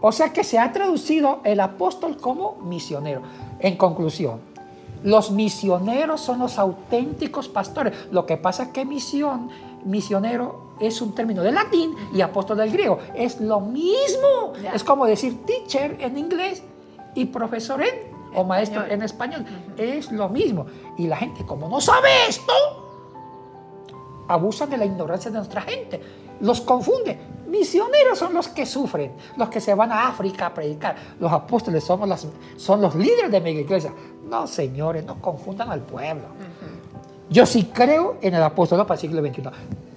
O 0.00 0.12
sea 0.12 0.32
que 0.32 0.44
se 0.44 0.58
ha 0.58 0.72
traducido 0.72 1.40
el 1.44 1.60
apóstol 1.60 2.18
como 2.18 2.56
misionero. 2.62 3.22
En 3.58 3.76
conclusión, 3.76 4.40
los 5.02 5.30
misioneros 5.30 6.20
son 6.20 6.38
los 6.38 6.58
auténticos 6.58 7.48
pastores. 7.48 7.94
Lo 8.12 8.26
que 8.26 8.36
pasa 8.36 8.64
es 8.64 8.68
que 8.70 8.84
misión, 8.84 9.50
misionero 9.84 10.68
es 10.80 11.00
un 11.02 11.14
término 11.14 11.42
de 11.42 11.50
latín 11.50 11.94
y 12.14 12.20
apóstol 12.20 12.58
del 12.58 12.70
griego. 12.70 12.98
Es 13.14 13.40
lo 13.40 13.60
mismo. 13.60 14.52
Es 14.72 14.84
como 14.84 15.06
decir 15.06 15.44
teacher 15.44 15.96
en 16.00 16.18
inglés 16.18 16.62
y 17.14 17.26
profesor 17.26 17.82
en 17.82 18.16
o 18.34 18.44
maestro 18.44 18.86
en 18.86 19.02
español. 19.02 19.44
Es 19.76 20.12
lo 20.12 20.28
mismo. 20.28 20.66
Y 20.96 21.06
la 21.06 21.16
gente, 21.16 21.44
como 21.44 21.68
no 21.68 21.80
sabe 21.80 22.08
esto, 22.28 22.87
abusan 24.28 24.70
de 24.70 24.76
la 24.76 24.84
ignorancia 24.84 25.30
de 25.30 25.38
nuestra 25.38 25.62
gente, 25.62 26.00
los 26.40 26.60
confunde. 26.60 27.18
Misioneros 27.48 28.18
son 28.18 28.34
los 28.34 28.48
que 28.48 28.66
sufren, 28.66 29.12
los 29.36 29.48
que 29.48 29.60
se 29.60 29.74
van 29.74 29.90
a 29.90 30.08
África 30.08 30.46
a 30.46 30.54
predicar. 30.54 30.96
Los 31.18 31.32
apóstoles 31.32 31.82
somos 31.82 32.08
las, 32.08 32.26
son 32.56 32.80
los 32.80 32.94
líderes 32.94 33.30
de 33.30 33.40
mi 33.40 33.50
iglesia. 33.50 33.92
No, 34.28 34.46
señores, 34.46 35.04
no 35.04 35.20
confundan 35.20 35.70
al 35.70 35.80
pueblo. 35.80 36.26
Yo 37.30 37.46
sí 37.46 37.70
creo 37.72 38.18
en 38.20 38.34
el 38.34 38.42
apóstol 38.42 38.80
para 38.82 38.94
el 38.94 39.00
siglo 39.00 39.20
XXI. 39.22 39.42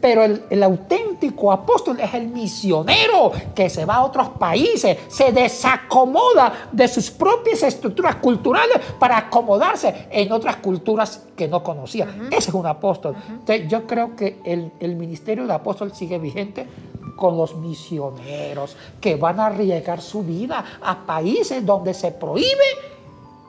Pero 0.02 0.24
el, 0.24 0.44
el, 0.50 0.64
auténtico 0.64 1.52
apóstol 1.52 2.00
es 2.00 2.14
el 2.14 2.28
misionero 2.28 3.32
que 3.54 3.70
se 3.70 3.86
va 3.86 3.96
a 3.96 4.04
otros 4.04 4.30
países, 4.30 4.98
se 5.08 5.32
desacomoda 5.32 6.70
de 6.72 6.88
sus 6.88 7.12
propias 7.12 7.64
estructuras 7.64 8.16
culturales 8.16 8.78
para 9.00 9.18
acomodarse 9.18 10.08
en 10.10 10.32
otras 10.32 10.58
culturas 10.58 11.28
que 11.36 11.48
no 11.48 11.64
conocía. 11.64 12.08
Ese 12.32 12.50
es 12.50 12.54
un 12.54 12.66
apóstol. 12.66 13.16
Entonces, 13.30 13.68
yo 13.70 13.86
creo 13.86 14.16
que 14.16 14.40
el, 14.44 14.72
el 14.80 14.96
ministerio 14.96 15.44
del 15.44 15.52
apóstol 15.52 15.94
sigue 15.94 16.18
vigente 16.18 16.68
con 17.16 17.38
los 17.38 17.56
misioneros 17.56 18.76
que 19.00 19.16
van 19.16 19.40
a 19.40 19.46
arriesgar 19.48 20.02
su 20.02 20.24
vida 20.24 20.66
a 20.82 21.06
países 21.06 21.64
donde 21.64 21.94
se 21.94 22.12
prohíbe 22.12 22.92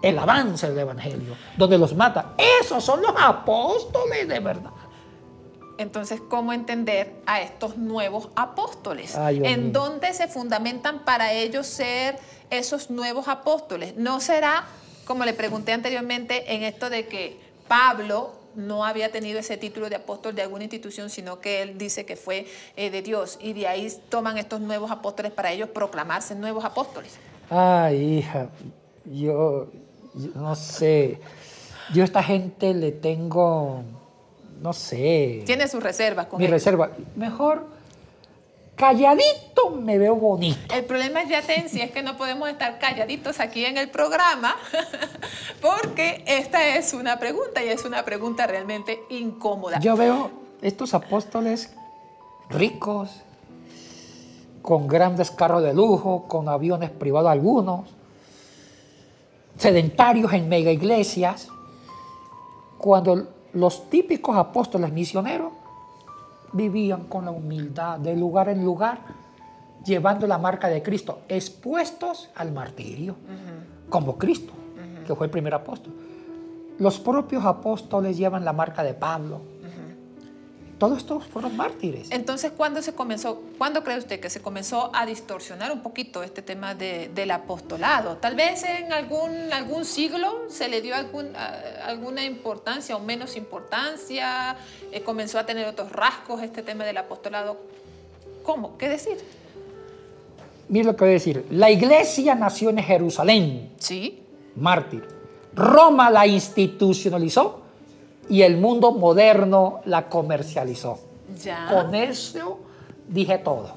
el 0.02 0.18
avance 0.18 0.68
del 0.68 0.80
Evangelio, 0.80 1.34
donde 1.56 1.78
los 1.78 1.94
mata. 1.94 2.34
Esos 2.60 2.84
son 2.84 3.00
los 3.00 3.12
apóstoles 3.16 4.28
de 4.28 4.40
verdad. 4.40 4.70
Entonces, 5.78 6.20
¿cómo 6.28 6.52
entender 6.52 7.12
a 7.26 7.40
estos 7.40 7.76
nuevos 7.76 8.28
apóstoles? 8.36 9.16
Ay, 9.16 9.40
¿En 9.42 9.72
dónde 9.72 10.12
se 10.14 10.28
fundamentan 10.28 11.04
para 11.04 11.32
ellos 11.32 11.66
ser 11.66 12.18
esos 12.50 12.90
nuevos 12.90 13.28
apóstoles? 13.28 13.96
¿No 13.96 14.20
será, 14.20 14.64
como 15.06 15.24
le 15.24 15.32
pregunté 15.32 15.72
anteriormente, 15.72 16.54
en 16.54 16.62
esto 16.62 16.90
de 16.90 17.06
que 17.06 17.40
Pablo 17.68 18.32
no 18.54 18.84
había 18.84 19.10
tenido 19.10 19.38
ese 19.38 19.56
título 19.56 19.88
de 19.88 19.96
apóstol 19.96 20.34
de 20.34 20.42
alguna 20.42 20.64
institución, 20.64 21.10
sino 21.10 21.40
que 21.40 21.62
él 21.62 21.78
dice 21.78 22.04
que 22.04 22.16
fue 22.16 22.46
eh, 22.76 22.90
de 22.90 23.02
Dios 23.02 23.38
y 23.40 23.52
de 23.54 23.66
ahí 23.66 23.90
toman 24.08 24.38
estos 24.38 24.60
nuevos 24.60 24.90
apóstoles 24.90 25.32
para 25.32 25.52
ellos 25.52 25.70
proclamarse 25.70 26.34
nuevos 26.34 26.64
apóstoles? 26.64 27.12
Ay, 27.48 28.18
hija, 28.18 28.48
yo, 29.04 29.68
yo 30.14 30.30
no 30.34 30.54
sé, 30.54 31.18
yo 31.94 32.02
a 32.02 32.04
esta 32.04 32.22
gente 32.22 32.74
le 32.74 32.92
tengo 32.92 33.82
no 34.62 34.72
sé. 34.72 35.42
Tiene 35.44 35.66
sus 35.66 35.82
reservas 35.82 36.26
con 36.26 36.38
Mi 36.40 36.46
reserva. 36.46 36.92
Mejor 37.16 37.66
calladito 38.76 39.70
me 39.70 39.98
veo 39.98 40.14
bonito. 40.14 40.74
El 40.74 40.84
problema, 40.84 41.24
Yatensi, 41.24 41.80
es 41.80 41.90
que 41.90 42.02
no 42.02 42.16
podemos 42.16 42.48
estar 42.48 42.78
calladitos 42.78 43.40
aquí 43.40 43.64
en 43.64 43.76
el 43.76 43.90
programa 43.90 44.56
porque 45.60 46.22
esta 46.26 46.76
es 46.76 46.94
una 46.94 47.18
pregunta 47.18 47.62
y 47.62 47.68
es 47.68 47.84
una 47.84 48.04
pregunta 48.04 48.46
realmente 48.46 49.02
incómoda. 49.10 49.80
Yo 49.80 49.96
veo 49.96 50.30
estos 50.62 50.94
apóstoles 50.94 51.74
ricos, 52.48 53.10
con 54.62 54.86
grandes 54.86 55.32
carros 55.32 55.64
de 55.64 55.74
lujo, 55.74 56.28
con 56.28 56.48
aviones 56.48 56.90
privados 56.90 57.32
algunos, 57.32 57.90
sedentarios 59.58 60.32
en 60.32 60.48
mega 60.48 60.70
iglesias, 60.70 61.48
cuando 62.78 63.28
los 63.54 63.90
típicos 63.90 64.36
apóstoles 64.36 64.92
misioneros 64.92 65.52
vivían 66.52 67.04
con 67.04 67.24
la 67.24 67.30
humildad 67.30 67.98
de 67.98 68.16
lugar 68.16 68.48
en 68.48 68.64
lugar, 68.64 69.00
llevando 69.84 70.26
la 70.26 70.38
marca 70.38 70.68
de 70.68 70.82
Cristo, 70.82 71.20
expuestos 71.28 72.30
al 72.34 72.52
martirio, 72.52 73.16
como 73.88 74.16
Cristo, 74.16 74.52
que 75.06 75.14
fue 75.14 75.26
el 75.26 75.30
primer 75.30 75.54
apóstol. 75.54 75.92
Los 76.78 76.98
propios 76.98 77.44
apóstoles 77.44 78.16
llevan 78.16 78.44
la 78.44 78.52
marca 78.52 78.82
de 78.82 78.94
Pablo, 78.94 79.40
todos 80.82 80.98
estos 80.98 81.24
fueron 81.26 81.56
mártires. 81.56 82.10
Entonces, 82.10 82.50
¿cuándo 82.50 82.82
se 82.82 82.92
comenzó, 82.92 83.40
cuándo 83.56 83.84
cree 83.84 83.98
usted 83.98 84.18
que 84.18 84.28
se 84.28 84.42
comenzó 84.42 84.90
a 84.92 85.06
distorsionar 85.06 85.70
un 85.70 85.80
poquito 85.80 86.24
este 86.24 86.42
tema 86.42 86.74
del 86.74 87.30
apostolado? 87.30 88.16
Tal 88.16 88.34
vez 88.34 88.64
en 88.64 88.92
algún, 88.92 89.30
algún 89.52 89.84
siglo 89.84 90.46
se 90.48 90.68
le 90.68 90.82
dio 90.82 90.96
algún, 90.96 91.36
alguna 91.36 92.24
importancia 92.24 92.96
o 92.96 92.98
menos 92.98 93.36
importancia, 93.36 94.56
eh, 94.90 95.02
comenzó 95.02 95.38
a 95.38 95.46
tener 95.46 95.68
otros 95.68 95.92
rasgos 95.92 96.42
este 96.42 96.64
tema 96.64 96.84
del 96.84 96.96
apostolado. 96.96 97.58
¿Cómo? 98.42 98.76
¿Qué 98.76 98.88
decir? 98.88 99.18
Mira 100.68 100.86
lo 100.86 100.96
que 100.96 101.04
voy 101.04 101.10
a 101.10 101.12
decir. 101.12 101.46
La 101.50 101.70
iglesia 101.70 102.34
nació 102.34 102.70
en 102.70 102.78
Jerusalén. 102.78 103.70
Sí. 103.78 104.24
Mártir. 104.56 105.06
Roma 105.54 106.10
la 106.10 106.26
institucionalizó 106.26 107.62
y 108.28 108.42
el 108.42 108.56
mundo 108.56 108.92
moderno 108.92 109.80
la 109.84 110.08
comercializó. 110.08 110.98
Ya. 111.42 111.68
Con 111.68 111.94
eso 111.94 112.58
dije 113.08 113.38
todo. 113.38 113.76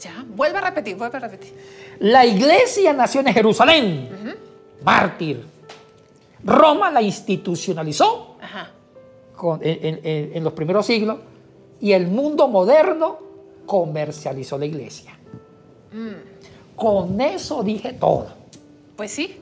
Ya, 0.00 0.24
vuelve 0.28 0.58
a 0.58 0.60
repetir, 0.60 0.96
vuelve 0.96 1.16
a 1.16 1.20
repetir. 1.20 1.54
La 2.00 2.26
iglesia 2.26 2.92
nació 2.92 3.20
en 3.20 3.28
Jerusalén, 3.28 4.36
mártir. 4.82 5.44
Roma 6.44 6.90
la 6.90 7.02
institucionalizó 7.02 8.36
en, 9.60 10.44
los 10.44 10.52
primeros 10.52 10.86
siglos 10.86 11.18
y 11.80 11.92
el 11.92 12.06
mundo 12.06 12.48
moderno 12.48 13.18
comercializó 13.64 14.58
la 14.58 14.66
iglesia. 14.66 15.18
Mm. 15.92 16.76
Con 16.76 17.20
eso 17.20 17.62
dije 17.62 17.94
todo. 17.94 18.28
Pues 18.96 19.10
sí. 19.10 19.40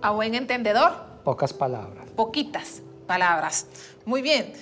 A 0.00 0.10
buen 0.10 0.34
entendedor. 0.34 1.07
Pocas 1.28 1.52
palabras 1.52 2.08
poquitas 2.18 2.82
palabras. 3.06 3.66
Muy 4.04 4.22
bien. 4.22 4.52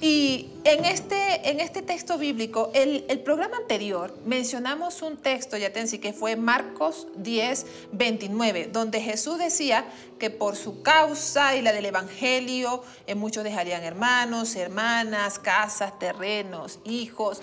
Y 0.00 0.48
en 0.64 0.86
este, 0.86 1.48
en 1.50 1.60
este 1.60 1.82
texto 1.82 2.16
bíblico, 2.16 2.70
el, 2.74 3.04
el, 3.08 3.20
programa 3.20 3.58
anterior 3.58 4.16
mencionamos 4.24 5.02
un 5.02 5.18
texto, 5.18 5.58
Yatensi, 5.58 5.98
que 5.98 6.12
fue 6.14 6.34
Marcos 6.34 7.06
10, 7.16 7.66
29, 7.92 8.70
donde 8.72 9.00
Jesús 9.00 9.38
decía 9.38 9.84
que 10.18 10.30
por 10.30 10.56
su 10.56 10.82
causa 10.82 11.54
y 11.54 11.62
la 11.62 11.72
del 11.72 11.84
Evangelio, 11.84 12.82
en 13.06 13.18
muchos 13.18 13.44
dejarían 13.44 13.84
hermanos, 13.84 14.56
hermanas, 14.56 15.38
casas, 15.38 15.98
terrenos, 15.98 16.80
hijos. 16.84 17.42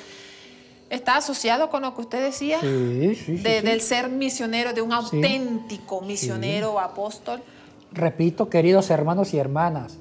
¿Está 0.89 1.17
asociado 1.17 1.69
con 1.69 1.83
lo 1.83 1.93
que 1.93 2.01
usted 2.01 2.23
decía? 2.23 2.59
Sí, 2.59 3.15
sí, 3.15 3.37
sí, 3.37 3.43
Del 3.43 3.81
ser 3.81 4.09
misionero, 4.09 4.73
de 4.73 4.81
un 4.81 4.91
auténtico 4.91 6.01
misionero 6.01 6.73
o 6.73 6.79
apóstol. 6.79 7.41
Repito, 7.91 8.49
queridos 8.49 8.89
hermanos 8.91 9.33
y 9.33 9.37
hermanas, 9.37 9.97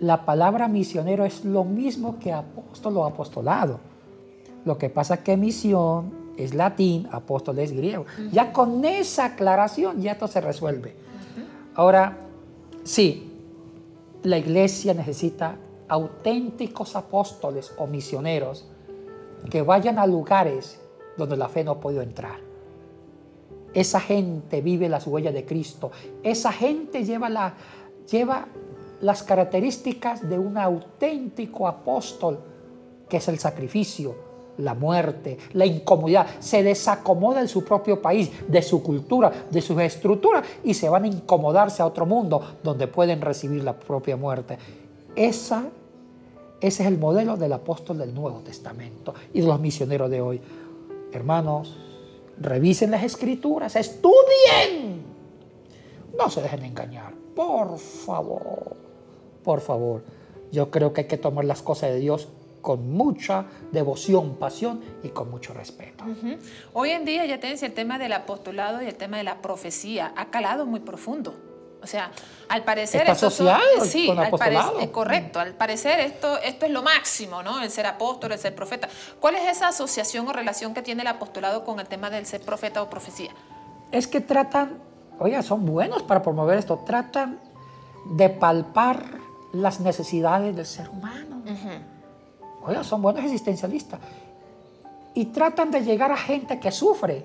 la 0.00 0.24
palabra 0.24 0.68
misionero 0.68 1.24
es 1.24 1.44
lo 1.44 1.64
mismo 1.64 2.18
que 2.18 2.32
apóstol 2.32 2.96
o 2.96 3.04
apostolado. 3.04 3.80
Lo 4.64 4.78
que 4.78 4.90
pasa 4.90 5.14
es 5.14 5.20
que 5.20 5.36
misión 5.36 6.12
es 6.36 6.54
latín, 6.54 7.08
apóstol 7.10 7.58
es 7.58 7.72
griego. 7.72 8.06
Ya 8.32 8.52
con 8.52 8.84
esa 8.84 9.26
aclaración 9.26 10.00
ya 10.00 10.12
esto 10.12 10.28
se 10.28 10.40
resuelve. 10.40 10.94
Ahora, 11.74 12.16
sí, 12.84 13.32
la 14.22 14.38
iglesia 14.38 14.94
necesita 14.94 15.56
auténticos 15.88 16.96
apóstoles 16.96 17.72
o 17.78 17.86
misioneros 17.86 18.66
que 19.50 19.62
vayan 19.62 19.98
a 19.98 20.06
lugares 20.06 20.80
donde 21.16 21.36
la 21.36 21.48
fe 21.48 21.64
no 21.64 21.72
ha 21.72 21.80
podido 21.80 22.02
entrar. 22.02 22.47
Esa 23.74 24.00
gente 24.00 24.60
vive 24.60 24.88
las 24.88 25.06
huellas 25.06 25.34
de 25.34 25.44
Cristo. 25.44 25.90
Esa 26.22 26.52
gente 26.52 27.04
lleva, 27.04 27.54
lleva 28.10 28.46
las 29.00 29.22
características 29.22 30.28
de 30.28 30.38
un 30.38 30.56
auténtico 30.58 31.68
apóstol, 31.68 32.40
que 33.08 33.18
es 33.18 33.28
el 33.28 33.38
sacrificio, 33.38 34.28
la 34.58 34.74
muerte, 34.74 35.38
la 35.52 35.66
incomodidad. 35.66 36.26
Se 36.40 36.62
desacomoda 36.62 37.40
en 37.40 37.48
su 37.48 37.64
propio 37.64 38.02
país, 38.02 38.30
de 38.48 38.62
su 38.62 38.82
cultura, 38.82 39.32
de 39.50 39.60
sus 39.60 39.78
estructuras 39.80 40.44
y 40.64 40.74
se 40.74 40.88
van 40.88 41.04
a 41.04 41.08
incomodarse 41.08 41.82
a 41.82 41.86
otro 41.86 42.06
mundo 42.06 42.56
donde 42.62 42.86
pueden 42.86 43.20
recibir 43.20 43.62
la 43.64 43.78
propia 43.78 44.16
muerte. 44.16 44.58
Esa, 45.14 45.64
ese 46.60 46.82
es 46.82 46.88
el 46.88 46.98
modelo 46.98 47.36
del 47.36 47.52
apóstol 47.52 47.98
del 47.98 48.14
Nuevo 48.14 48.40
Testamento 48.40 49.14
y 49.32 49.40
de 49.40 49.46
los 49.46 49.60
misioneros 49.60 50.10
de 50.10 50.20
hoy. 50.20 50.40
Hermanos, 51.12 51.87
Revisen 52.40 52.90
las 52.90 53.02
escrituras, 53.02 53.76
estudien. 53.76 55.02
No 56.16 56.30
se 56.30 56.42
dejen 56.42 56.64
engañar, 56.64 57.12
por 57.34 57.78
favor, 57.78 58.76
por 59.44 59.60
favor. 59.60 60.02
Yo 60.50 60.70
creo 60.70 60.92
que 60.92 61.02
hay 61.02 61.06
que 61.06 61.18
tomar 61.18 61.44
las 61.44 61.62
cosas 61.62 61.90
de 61.90 61.98
Dios 61.98 62.28
con 62.60 62.90
mucha 62.90 63.46
devoción, 63.72 64.34
pasión 64.36 64.80
y 65.02 65.08
con 65.08 65.30
mucho 65.30 65.54
respeto. 65.54 66.04
Hoy 66.72 66.90
en 66.90 67.04
día 67.04 67.24
ya 67.26 67.38
tenés 67.40 67.62
el 67.62 67.72
tema 67.72 67.98
del 67.98 68.12
apostolado 68.12 68.82
y 68.82 68.86
el 68.86 68.94
tema 68.94 69.16
de 69.16 69.24
la 69.24 69.40
profecía 69.40 70.12
ha 70.16 70.30
calado 70.30 70.66
muy 70.66 70.80
profundo. 70.80 71.34
O 71.82 71.86
sea, 71.86 72.10
al 72.48 72.64
parecer 72.64 73.02
Está 73.02 73.14
sí, 73.84 74.06
con. 74.06 74.18
Al 74.18 74.90
correcto, 74.90 75.40
al 75.40 75.54
parecer 75.54 76.00
esto, 76.00 76.38
esto 76.38 76.66
es 76.66 76.72
lo 76.72 76.82
máximo, 76.82 77.42
¿no? 77.42 77.60
El 77.62 77.70
ser 77.70 77.86
apóstol, 77.86 78.32
el 78.32 78.38
ser 78.38 78.54
profeta. 78.54 78.88
¿Cuál 79.20 79.36
es 79.36 79.48
esa 79.48 79.68
asociación 79.68 80.26
o 80.28 80.32
relación 80.32 80.74
que 80.74 80.82
tiene 80.82 81.02
el 81.02 81.08
apostolado 81.08 81.64
con 81.64 81.78
el 81.78 81.86
tema 81.86 82.10
del 82.10 82.26
ser 82.26 82.40
profeta 82.40 82.82
o 82.82 82.90
profecía? 82.90 83.30
Es 83.92 84.06
que 84.06 84.20
tratan, 84.20 84.78
oiga, 85.18 85.42
son 85.42 85.64
buenos 85.66 86.02
para 86.02 86.22
promover 86.22 86.58
esto, 86.58 86.82
tratan 86.84 87.38
de 88.06 88.28
palpar 88.28 89.04
las 89.52 89.80
necesidades 89.80 90.54
del 90.56 90.66
ser 90.66 90.88
humano. 90.88 91.42
Oiga, 92.62 92.82
son 92.84 93.02
buenos 93.02 93.24
existencialistas. 93.24 94.00
Y 95.14 95.26
tratan 95.26 95.70
de 95.70 95.82
llegar 95.82 96.12
a 96.12 96.16
gente 96.16 96.58
que 96.58 96.70
sufre. 96.70 97.24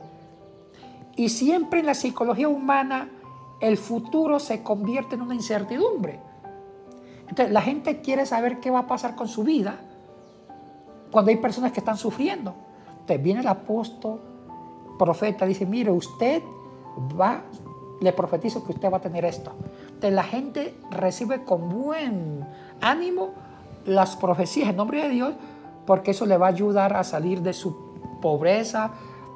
Y 1.16 1.30
siempre 1.30 1.80
en 1.80 1.86
la 1.86 1.94
psicología 1.94 2.48
humana 2.48 3.10
el 3.64 3.78
futuro 3.78 4.40
se 4.40 4.62
convierte 4.62 5.16
en 5.16 5.22
una 5.22 5.34
incertidumbre. 5.34 6.20
Entonces, 7.30 7.54
la 7.54 7.62
gente 7.62 8.02
quiere 8.02 8.26
saber 8.26 8.60
qué 8.60 8.70
va 8.70 8.80
a 8.80 8.88
pasar 8.88 9.16
con 9.16 9.30
su 9.30 9.44
vida 9.46 9.80
cuando 11.10 11.32
hay 11.32 11.38
personas 11.38 11.72
que 11.72 11.80
están 11.80 11.98
sufriendo. 11.98 12.54
Entonces 12.90 13.24
viene 13.24 13.40
el 13.40 13.48
apóstol, 13.48 14.20
profeta, 15.00 15.46
dice, 15.46 15.66
mire, 15.66 15.92
usted 15.92 16.44
va, 17.20 17.44
le 18.02 18.12
profetizo 18.12 18.66
que 18.66 18.74
usted 18.74 18.92
va 18.92 18.98
a 18.98 19.02
tener 19.02 19.24
esto. 19.24 19.54
Entonces 19.86 20.14
la 20.14 20.24
gente 20.24 20.76
recibe 20.92 21.46
con 21.46 21.70
buen 21.70 22.46
ánimo 22.82 23.30
las 23.86 24.18
profecías 24.18 24.70
en 24.70 24.76
nombre 24.76 25.04
de 25.04 25.10
Dios, 25.10 25.34
porque 25.86 26.12
eso 26.12 26.26
le 26.26 26.38
va 26.38 26.48
a 26.48 26.50
ayudar 26.50 26.98
a 26.98 27.06
salir 27.06 27.42
de 27.42 27.54
su 27.54 27.94
pobreza, 28.22 28.92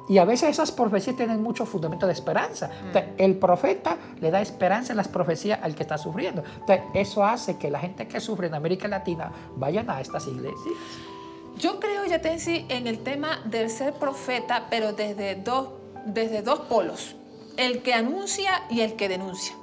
y 0.08 0.18
a 0.18 0.24
veces 0.24 0.50
esas 0.50 0.72
profecías 0.72 1.16
tienen 1.16 1.42
mucho 1.42 1.66
fundamento 1.66 2.06
de 2.06 2.12
esperanza. 2.12 2.70
Entonces, 2.86 3.10
el 3.18 3.36
profeta 3.36 3.96
le 4.20 4.30
da 4.30 4.40
esperanza 4.40 4.92
en 4.92 4.96
las 4.96 5.08
profecías 5.08 5.60
al 5.62 5.74
que 5.74 5.82
está 5.82 5.98
sufriendo. 5.98 6.42
Entonces, 6.60 6.84
eso 6.94 7.24
hace 7.24 7.58
que 7.58 7.70
la 7.70 7.78
gente 7.80 8.08
que 8.08 8.20
sufre 8.20 8.46
en 8.46 8.54
América 8.54 8.88
Latina 8.88 9.30
vayan 9.56 9.90
a 9.90 10.00
estas 10.00 10.26
iglesias. 10.26 10.74
Yo 11.58 11.80
creo, 11.80 12.06
Yatensi, 12.06 12.66
en 12.68 12.86
el 12.86 13.00
tema 13.00 13.40
del 13.44 13.68
ser 13.68 13.92
profeta, 13.94 14.66
pero 14.70 14.92
desde 14.92 15.34
dos, 15.34 15.70
desde 16.06 16.42
dos 16.42 16.60
polos. 16.60 17.16
El 17.56 17.82
que 17.82 17.92
anuncia 17.92 18.62
y 18.70 18.80
el 18.80 18.94
que 18.94 19.08
denuncia. 19.08 19.54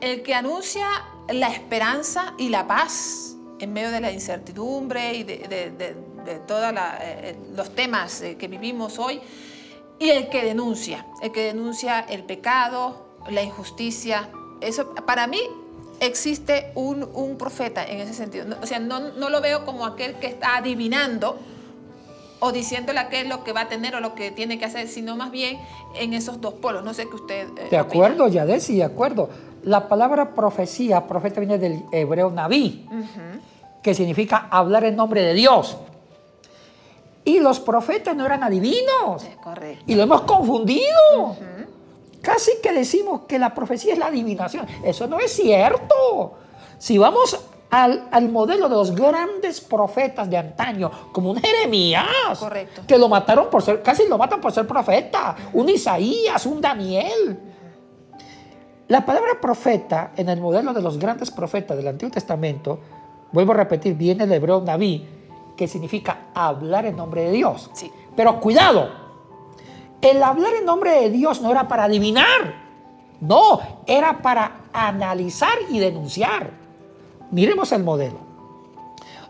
El 0.00 0.22
que 0.22 0.34
anuncia 0.34 0.86
la 1.28 1.48
esperanza 1.48 2.34
y 2.36 2.48
la 2.50 2.66
paz 2.66 3.36
en 3.58 3.72
medio 3.72 3.90
de 3.90 4.00
la 4.00 4.10
incertidumbre 4.10 5.14
y 5.14 5.22
de, 5.22 5.96
todos 6.46 6.72
eh, 7.00 7.36
los 7.54 7.74
temas 7.74 8.22
eh, 8.22 8.36
que 8.36 8.48
vivimos 8.48 8.98
hoy. 8.98 9.20
Y 9.98 10.10
el 10.10 10.28
que 10.28 10.44
denuncia, 10.44 11.06
el 11.22 11.30
que 11.30 11.44
denuncia 11.44 12.00
el 12.00 12.24
pecado, 12.24 13.06
la 13.30 13.42
injusticia. 13.42 14.28
Eso 14.60 14.94
para 14.94 15.26
mí 15.26 15.40
existe 16.00 16.72
un, 16.74 17.36
profeta 17.38 17.84
en 17.84 18.00
ese 18.00 18.14
sentido. 18.14 18.56
O 18.60 18.66
sea, 18.66 18.78
no, 18.78 19.00
lo 19.00 19.40
veo 19.40 19.64
como 19.64 19.86
aquel 19.86 20.14
que 20.14 20.26
está 20.26 20.56
adivinando 20.56 21.38
o 22.40 22.50
diciéndole 22.50 22.98
a 22.98 23.08
qué 23.08 23.20
es 23.20 23.28
lo 23.28 23.44
que 23.44 23.52
va 23.52 23.62
a 23.62 23.68
tener 23.68 23.94
o 23.94 24.00
lo 24.00 24.14
que 24.16 24.32
tiene 24.32 24.58
que 24.58 24.64
hacer, 24.64 24.88
sino 24.88 25.16
más 25.16 25.30
bien 25.30 25.58
en 25.94 26.12
esos 26.12 26.40
dos 26.40 26.54
polos. 26.54 26.82
No 26.82 26.92
sé 26.92 27.08
qué 27.08 27.14
usted... 27.14 27.48
Eh, 27.56 27.68
de 27.70 27.78
acuerdo, 27.78 28.26
Yadesi, 28.26 28.76
de 28.76 28.84
acuerdo. 28.84 29.30
La 29.62 29.88
palabra 29.88 30.34
profecía, 30.34 31.06
profeta 31.06 31.38
viene 31.38 31.58
del 31.58 31.84
hebreo 31.92 32.32
naví, 32.32 32.88
que 33.80 33.94
significa 33.94 34.48
hablar 34.50 34.84
en 34.84 34.96
nombre 34.96 35.22
de 35.22 35.34
Dios. 35.34 35.78
Y 37.32 37.40
los 37.40 37.60
profetas 37.60 38.14
no 38.14 38.26
eran 38.26 38.42
adivinos. 38.42 39.24
correcto. 39.42 39.84
Y 39.86 39.94
lo 39.94 40.02
hemos 40.02 40.20
confundido. 40.22 41.34
Casi 42.20 42.52
que 42.62 42.72
decimos 42.72 43.22
que 43.22 43.38
la 43.38 43.54
profecía 43.54 43.94
es 43.94 43.98
la 43.98 44.08
adivinación. 44.08 44.66
Eso 44.84 45.06
no 45.06 45.18
es 45.18 45.32
cierto. 45.32 46.34
Si 46.76 46.98
vamos 46.98 47.40
al, 47.70 48.28
modelo 48.28 48.68
de 48.68 48.76
los 48.76 48.94
grandes 48.94 49.62
profetas 49.62 50.28
de 50.28 50.36
antaño, 50.36 50.90
como 51.10 51.30
un 51.30 51.40
Jeremías, 51.40 52.06
que 52.86 52.98
lo 52.98 53.08
mataron 53.08 53.48
por 53.48 53.62
ser, 53.62 53.80
casi 53.80 54.06
lo 54.06 54.18
matan 54.18 54.38
por 54.38 54.52
ser 54.52 54.66
profeta, 54.66 55.34
un 55.54 55.70
Isaías, 55.70 56.44
un 56.44 56.60
Daniel. 56.60 57.40
La 58.88 59.06
palabra 59.06 59.40
profeta 59.40 60.12
en 60.16 60.28
el 60.28 60.38
modelo 60.38 60.74
de 60.74 60.82
los 60.82 60.98
grandes 60.98 61.30
profetas 61.30 61.78
del 61.78 61.88
Antiguo 61.88 62.12
Testamento, 62.12 62.78
vuelvo 63.32 63.52
a 63.52 63.56
repetir, 63.56 63.94
viene 63.94 64.26
del 64.26 64.36
hebreo 64.36 64.60
Naví, 64.60 65.21
que 65.56 65.68
significa 65.68 66.26
hablar 66.34 66.86
en 66.86 66.96
nombre 66.96 67.22
de 67.22 67.32
Dios. 67.32 67.70
Sí. 67.72 67.90
Pero 68.16 68.40
cuidado, 68.40 68.90
el 70.00 70.22
hablar 70.22 70.54
en 70.54 70.64
nombre 70.64 70.90
de 70.92 71.10
Dios 71.10 71.40
no 71.40 71.50
era 71.50 71.68
para 71.68 71.84
adivinar, 71.84 72.62
no, 73.20 73.60
era 73.86 74.20
para 74.20 74.62
analizar 74.72 75.56
y 75.70 75.78
denunciar. 75.78 76.50
Miremos 77.30 77.72
el 77.72 77.84
modelo. 77.84 78.18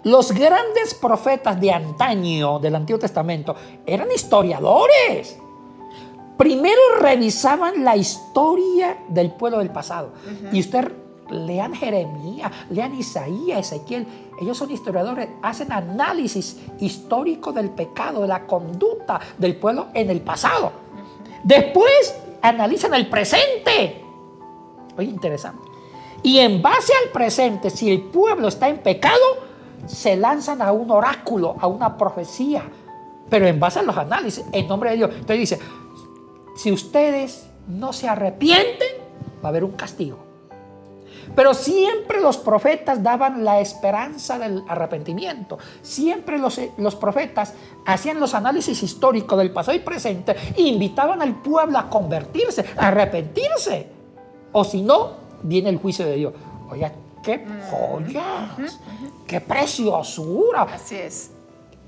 Los 0.04 0.32
grandes 0.32 0.94
profetas 0.94 1.60
de 1.60 1.70
antaño 1.70 2.58
del 2.58 2.74
Antiguo 2.74 2.98
Testamento 2.98 3.54
eran 3.86 4.10
historiadores. 4.10 5.38
Primero 6.36 6.80
revisaban 6.98 7.84
la 7.84 7.96
historia 7.96 8.98
del 9.08 9.30
pueblo 9.32 9.58
del 9.58 9.70
pasado. 9.70 10.12
Y 10.50 10.58
usted 10.58 10.90
lean 11.32 11.74
Jeremías, 11.74 12.52
lean 12.70 12.94
Isaías, 12.94 13.72
Ezequiel. 13.72 14.06
Ellos 14.40 14.56
son 14.56 14.70
historiadores, 14.70 15.28
hacen 15.42 15.72
análisis 15.72 16.60
histórico 16.80 17.52
del 17.52 17.70
pecado, 17.70 18.22
de 18.22 18.28
la 18.28 18.46
conducta 18.46 19.20
del 19.38 19.56
pueblo 19.56 19.88
en 19.94 20.10
el 20.10 20.20
pasado. 20.20 20.72
Después 21.42 22.14
analizan 22.42 22.94
el 22.94 23.08
presente. 23.08 24.04
Oye, 24.96 25.08
interesante. 25.08 25.68
Y 26.22 26.38
en 26.38 26.62
base 26.62 26.92
al 27.04 27.10
presente, 27.10 27.70
si 27.70 27.90
el 27.90 28.02
pueblo 28.02 28.48
está 28.48 28.68
en 28.68 28.78
pecado, 28.78 29.22
se 29.86 30.16
lanzan 30.16 30.62
a 30.62 30.72
un 30.72 30.90
oráculo, 30.90 31.56
a 31.58 31.66
una 31.66 31.96
profecía. 31.96 32.62
Pero 33.28 33.46
en 33.46 33.58
base 33.58 33.80
a 33.80 33.82
los 33.82 33.96
análisis, 33.96 34.44
en 34.52 34.68
nombre 34.68 34.90
de 34.90 34.96
Dios. 34.96 35.10
Entonces 35.10 35.38
dice, 35.38 35.58
si 36.56 36.70
ustedes 36.70 37.48
no 37.66 37.92
se 37.92 38.08
arrepienten, 38.08 38.88
va 39.42 39.46
a 39.46 39.48
haber 39.48 39.64
un 39.64 39.72
castigo. 39.72 40.21
Pero 41.34 41.54
siempre 41.54 42.20
los 42.20 42.38
profetas 42.38 43.02
daban 43.02 43.44
la 43.44 43.60
esperanza 43.60 44.38
del 44.38 44.64
arrepentimiento. 44.68 45.58
Siempre 45.82 46.38
los, 46.38 46.60
los, 46.76 46.96
profetas 46.96 47.54
hacían 47.86 48.20
los 48.20 48.34
análisis 48.34 48.82
históricos 48.82 49.38
del 49.38 49.50
pasado 49.50 49.76
y 49.76 49.80
presente 49.80 50.36
e 50.56 50.62
invitaban 50.62 51.22
al 51.22 51.34
pueblo 51.36 51.78
a 51.78 51.88
convertirse, 51.88 52.64
a 52.76 52.88
arrepentirse. 52.88 53.88
O 54.52 54.64
si 54.64 54.82
no, 54.82 55.12
viene 55.42 55.70
el 55.70 55.78
juicio 55.78 56.04
de 56.04 56.16
Dios. 56.16 56.34
Oye, 56.70 56.90
qué 57.22 57.44
joyas, 57.70 58.80
qué 59.26 59.40
preciosura. 59.40 60.62
Así 60.62 60.96
es. 60.96 61.30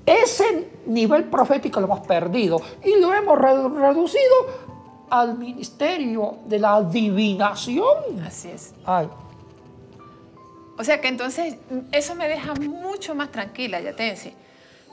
Ese 0.05 0.69
nivel 0.85 1.25
profético 1.25 1.79
lo 1.79 1.87
hemos 1.87 2.01
perdido 2.01 2.61
y 2.83 2.99
lo 2.99 3.13
hemos 3.13 3.37
reducido 3.39 4.35
al 5.09 5.37
ministerio 5.37 6.37
de 6.45 6.59
la 6.59 6.75
adivinación. 6.75 8.21
Así 8.25 8.49
es. 8.49 8.73
Ay, 8.85 9.09
o 10.77 10.83
sea 10.83 11.01
que 11.01 11.07
entonces 11.07 11.55
eso 11.91 12.15
me 12.15 12.27
deja 12.27 12.53
mucho 12.55 13.15
más 13.15 13.31
tranquila, 13.31 13.79
Yatensi. 13.79 14.33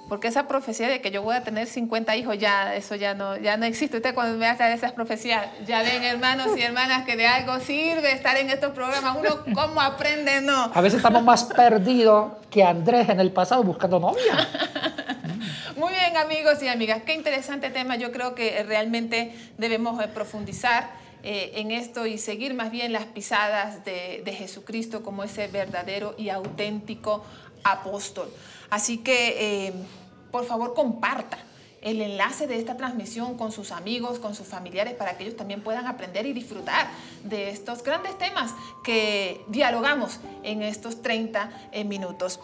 Porque 0.08 0.28
esa 0.28 0.46
profecía 0.46 0.88
de 0.88 1.00
que 1.00 1.10
yo 1.10 1.22
voy 1.22 1.34
a 1.34 1.42
tener 1.42 1.66
50 1.66 2.16
hijos, 2.16 2.36
ya 2.36 2.74
eso 2.74 2.96
ya 2.96 3.14
no, 3.14 3.36
ya 3.38 3.56
no 3.56 3.64
existe. 3.64 3.96
Usted 3.96 4.14
cuando 4.14 4.36
me 4.36 4.46
hace 4.46 4.70
esas 4.72 4.92
profecías, 4.92 5.46
ya 5.66 5.82
ven 5.82 6.02
hermanos 6.02 6.48
y 6.56 6.60
hermanas 6.60 7.04
que 7.04 7.16
de 7.16 7.26
algo 7.26 7.58
sirve 7.60 8.12
estar 8.12 8.36
en 8.36 8.50
estos 8.50 8.72
programas. 8.72 9.16
Uno 9.18 9.44
cómo 9.54 9.80
aprende, 9.80 10.40
no. 10.40 10.70
A 10.74 10.80
veces 10.80 10.98
estamos 10.98 11.22
más 11.22 11.44
perdidos 11.44 12.32
que 12.50 12.62
Andrés 12.62 13.08
en 13.08 13.20
el 13.20 13.30
pasado 13.30 13.62
buscando 13.62 13.98
novia. 14.00 14.48
Muy 15.76 15.92
bien 15.92 16.16
amigos 16.16 16.62
y 16.62 16.68
amigas, 16.68 17.02
qué 17.06 17.14
interesante 17.14 17.70
tema. 17.70 17.96
Yo 17.96 18.12
creo 18.12 18.34
que 18.34 18.62
realmente 18.64 19.34
debemos 19.56 20.04
profundizar 20.08 20.90
eh, 21.22 21.52
en 21.54 21.70
esto 21.70 22.06
y 22.06 22.18
seguir 22.18 22.54
más 22.54 22.70
bien 22.70 22.92
las 22.92 23.04
pisadas 23.06 23.84
de, 23.84 24.34
Jesucristo 24.36 25.02
como 25.02 25.22
ese 25.22 25.46
verdadero 25.46 26.14
y 26.18 26.30
auténtico 26.30 27.24
apóstol. 27.62 28.28
Así 28.70 28.98
que, 28.98 29.68
eh, 29.68 29.72
por 30.30 30.44
favor, 30.44 30.74
comparta 30.74 31.38
el 31.82 32.00
enlace 32.00 32.46
de 32.46 32.58
esta 32.58 32.76
transmisión 32.76 33.36
con 33.36 33.52
sus 33.52 33.72
amigos, 33.72 34.18
con 34.18 34.34
sus 34.34 34.46
familiares, 34.46 34.94
para 34.94 35.16
que 35.16 35.24
ellos 35.24 35.36
también 35.36 35.62
puedan 35.62 35.86
aprender 35.86 36.26
y 36.26 36.32
disfrutar 36.32 36.88
de 37.24 37.50
estos 37.50 37.82
grandes 37.82 38.16
temas 38.18 38.54
que 38.84 39.44
dialogamos 39.48 40.20
en 40.42 40.62
estos 40.62 41.02
30 41.02 41.68
eh, 41.72 41.84
minutos. 41.84 42.40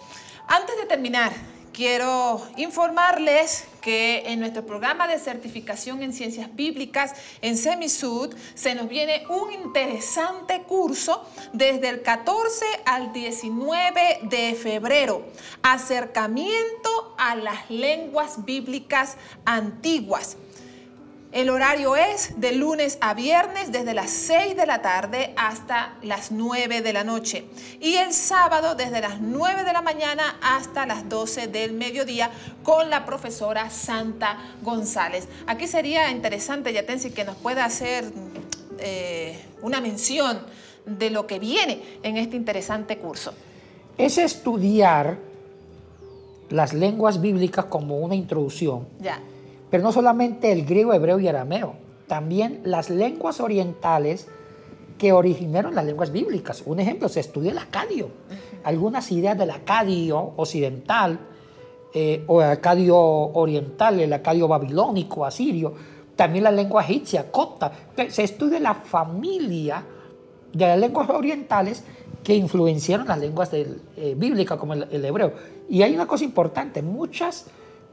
Antes 0.49 0.77
de 0.77 0.87
terminar, 0.87 1.33
quiero 1.79 2.43
informarles 2.57 3.69
que 3.81 4.25
en 4.27 4.41
nuestro 4.41 4.67
programa 4.67 5.07
de 5.07 5.17
certificación 5.21 6.03
en 6.03 6.13
ciencias 6.13 6.53
bíblicas 6.57 7.15
en 7.41 7.57
Semisud 7.57 8.35
se 8.57 8.75
nos 8.75 8.89
viene 8.89 9.23
un 9.29 9.53
interesante 9.53 10.63
curso 10.63 11.25
desde 11.53 11.89
el 11.91 12.03
14 12.03 12.65
al 12.85 13.13
19 13.13 14.19
de 14.23 14.57
febrero, 14.61 15.25
acercamiento 15.63 17.15
a 17.17 17.37
las 17.37 17.71
lenguas 17.71 18.45
bíblicas 18.45 19.17
antiguas. 19.45 20.37
El 21.31 21.51
horario 21.51 21.95
es 21.95 22.41
de 22.41 22.53
lunes 22.53 22.97
a 23.03 23.13
viernes 23.13 23.71
desde 23.71 23.93
las 23.93 24.09
6 24.09 24.57
de 24.57 24.65
la 24.65 24.81
tarde 24.81 25.35
hasta 25.37 25.99
las 26.03 26.33
9 26.33 26.81
de 26.81 26.93
la 26.95 27.05
noche 27.05 27.45
y 27.81 27.97
el 27.97 28.15
sábado 28.15 28.75
desde 28.75 29.03
las 29.03 29.21
9 29.21 29.63
de 29.65 29.73
la 29.75 29.83
mañana 29.83 30.39
hasta 30.41 30.87
las 30.87 31.07
12 31.07 31.49
del 31.49 31.75
mediodía 31.75 32.31
con 32.63 32.89
la 32.89 33.05
profesora 33.05 33.69
Santa 33.69 34.39
González. 34.63 35.29
Aquí 35.47 35.67
sería 35.67 36.11
interesante, 36.11 36.73
Yatensi, 36.73 37.11
que 37.11 37.25
nos 37.25 37.37
pueda 37.37 37.67
hacer 37.67 38.11
eh, 38.79 39.39
una 39.61 39.83
mención 39.83 40.41
de 40.87 41.11
lo 41.11 41.27
que 41.27 41.39
viene 41.39 41.83
en 42.03 42.17
este 42.17 42.37
interesante 42.37 42.97
curso. 42.97 43.35
Es 43.99 44.17
estudiar 44.17 45.19
las 46.49 46.73
lenguas 46.73 47.21
bíblicas 47.21 47.67
como 47.67 47.99
una 47.99 48.15
introducción. 48.15 48.89
Ya 48.99 49.21
pero 49.71 49.83
no 49.83 49.93
solamente 49.93 50.53
el 50.53 50.65
griego, 50.65 50.93
hebreo 50.93 51.19
y 51.21 51.29
arameo, 51.29 51.75
también 52.07 52.61
las 52.65 52.91
lenguas 52.91 53.41
orientales 53.41 54.29
que 54.99 55.13
originaron 55.13 55.75
las 55.75 55.85
lenguas 55.85 56.11
bíblicas. 56.11 56.63
Un 56.67 56.81
ejemplo, 56.81 57.09
se 57.09 57.21
estudia 57.21 57.53
el 57.53 57.59
acadio. 57.59 58.09
Algunas 58.65 59.11
ideas 59.13 59.39
del 59.39 59.51
acadio 59.51 60.33
occidental 60.37 61.21
eh, 61.95 62.25
o 62.27 62.43
el 62.43 62.51
acadio 62.51 62.99
oriental, 62.99 64.01
el 64.01 64.13
acadio 64.13 64.49
babilónico, 64.49 65.25
asirio, 65.25 65.75
también 66.17 66.45
la 66.45 66.51
lengua 66.51 66.83
egipcia, 66.83 67.31
copta. 67.31 67.73
Se 68.09 68.25
estudia 68.25 68.59
la 68.59 68.75
familia 68.75 69.85
de 70.53 70.67
las 70.67 70.79
lenguas 70.79 71.09
orientales 71.11 71.85
que 72.25 72.35
influenciaron 72.35 73.07
las 73.07 73.19
lenguas 73.19 73.51
eh, 73.53 74.15
bíblicas 74.17 74.59
como 74.59 74.75
el, 74.75 75.05
hebreo. 75.05 75.33
Y 75.69 75.83
hay 75.83 75.95
una 75.95 76.07
cosa 76.07 76.25
importante, 76.25 76.83
muchas 76.83 77.47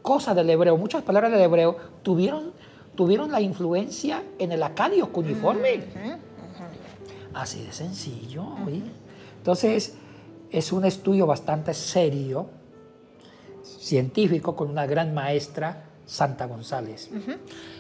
cosas 0.06 0.36
del 0.36 0.50
hebreo, 0.50 0.78
muchas 0.78 1.02
palabras 1.02 1.32
del 1.32 1.42
hebreo 1.42 1.76
tuvieron, 2.04 2.54
tuvieron 2.96 3.32
la 3.32 3.42
influencia 3.42 4.24
en 4.38 4.52
el 4.52 4.62
acadio 4.62 5.12
cuneiforme. 5.12 5.84
Así 7.34 7.64
de 7.64 7.74
sencillo. 7.74 8.46
Entonces, 9.38 9.96
es 10.52 10.72
un 10.72 10.86
estudio 10.86 11.26
bastante 11.26 11.74
serio, 11.74 12.46
científico, 13.64 14.56
con 14.56 14.70
una 14.70 14.86
gran 14.86 15.14
maestra, 15.14 15.86
Santa 16.06 16.46
González. 16.46 17.10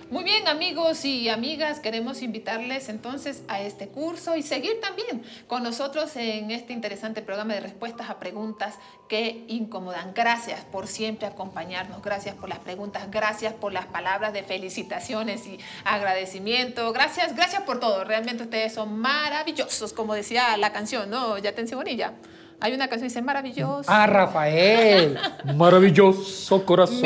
Muy 0.09 0.23
bien, 0.23 0.47
amigos 0.47 1.03
y 1.03 1.29
amigas, 1.29 1.79
queremos 1.79 2.21
invitarles 2.21 2.89
entonces 2.89 3.43
a 3.47 3.61
este 3.61 3.87
curso 3.87 4.35
y 4.35 4.43
seguir 4.43 4.79
también 4.79 5.23
con 5.47 5.63
nosotros 5.63 6.15
en 6.15 6.51
este 6.51 6.73
interesante 6.73 7.21
programa 7.21 7.55
de 7.55 7.61
respuestas 7.61 8.09
a 8.09 8.19
preguntas 8.19 8.75
que 9.09 9.45
incomodan. 9.47 10.13
Gracias 10.13 10.63
por 10.65 10.87
siempre 10.87 11.27
acompañarnos, 11.27 12.01
gracias 12.01 12.35
por 12.35 12.49
las 12.49 12.59
preguntas, 12.59 13.09
gracias 13.09 13.53
por 13.53 13.73
las 13.73 13.87
palabras 13.87 14.31
de 14.33 14.43
felicitaciones 14.43 15.45
y 15.47 15.59
agradecimiento, 15.83 16.93
gracias, 16.93 17.35
gracias 17.35 17.63
por 17.63 17.79
todo. 17.79 18.03
Realmente 18.03 18.43
ustedes 18.43 18.73
son 18.73 18.97
maravillosos, 18.99 19.91
como 19.93 20.13
decía 20.13 20.55
la 20.57 20.71
canción, 20.71 21.09
¿no? 21.09 21.37
Ya 21.37 21.53
Bonilla. 21.75 22.13
Hay 22.59 22.73
una 22.73 22.87
canción 22.87 23.01
que 23.07 23.13
dice 23.13 23.21
maravilloso. 23.21 23.83
Ah, 23.87 24.07
Rafael. 24.07 25.17
maravilloso 25.55 26.65
corazón. 26.65 27.01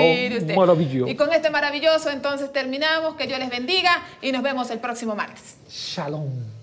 Maravilloso. 0.55 1.09
Y 1.09 1.15
con 1.15 1.31
este 1.33 1.49
maravilloso 1.49 2.09
entonces 2.09 2.51
terminamos. 2.51 3.15
Que 3.15 3.27
Dios 3.27 3.39
les 3.39 3.49
bendiga 3.49 3.91
y 4.21 4.31
nos 4.31 4.43
vemos 4.43 4.69
el 4.69 4.79
próximo 4.79 5.15
martes. 5.15 5.57
Shalom. 5.69 6.58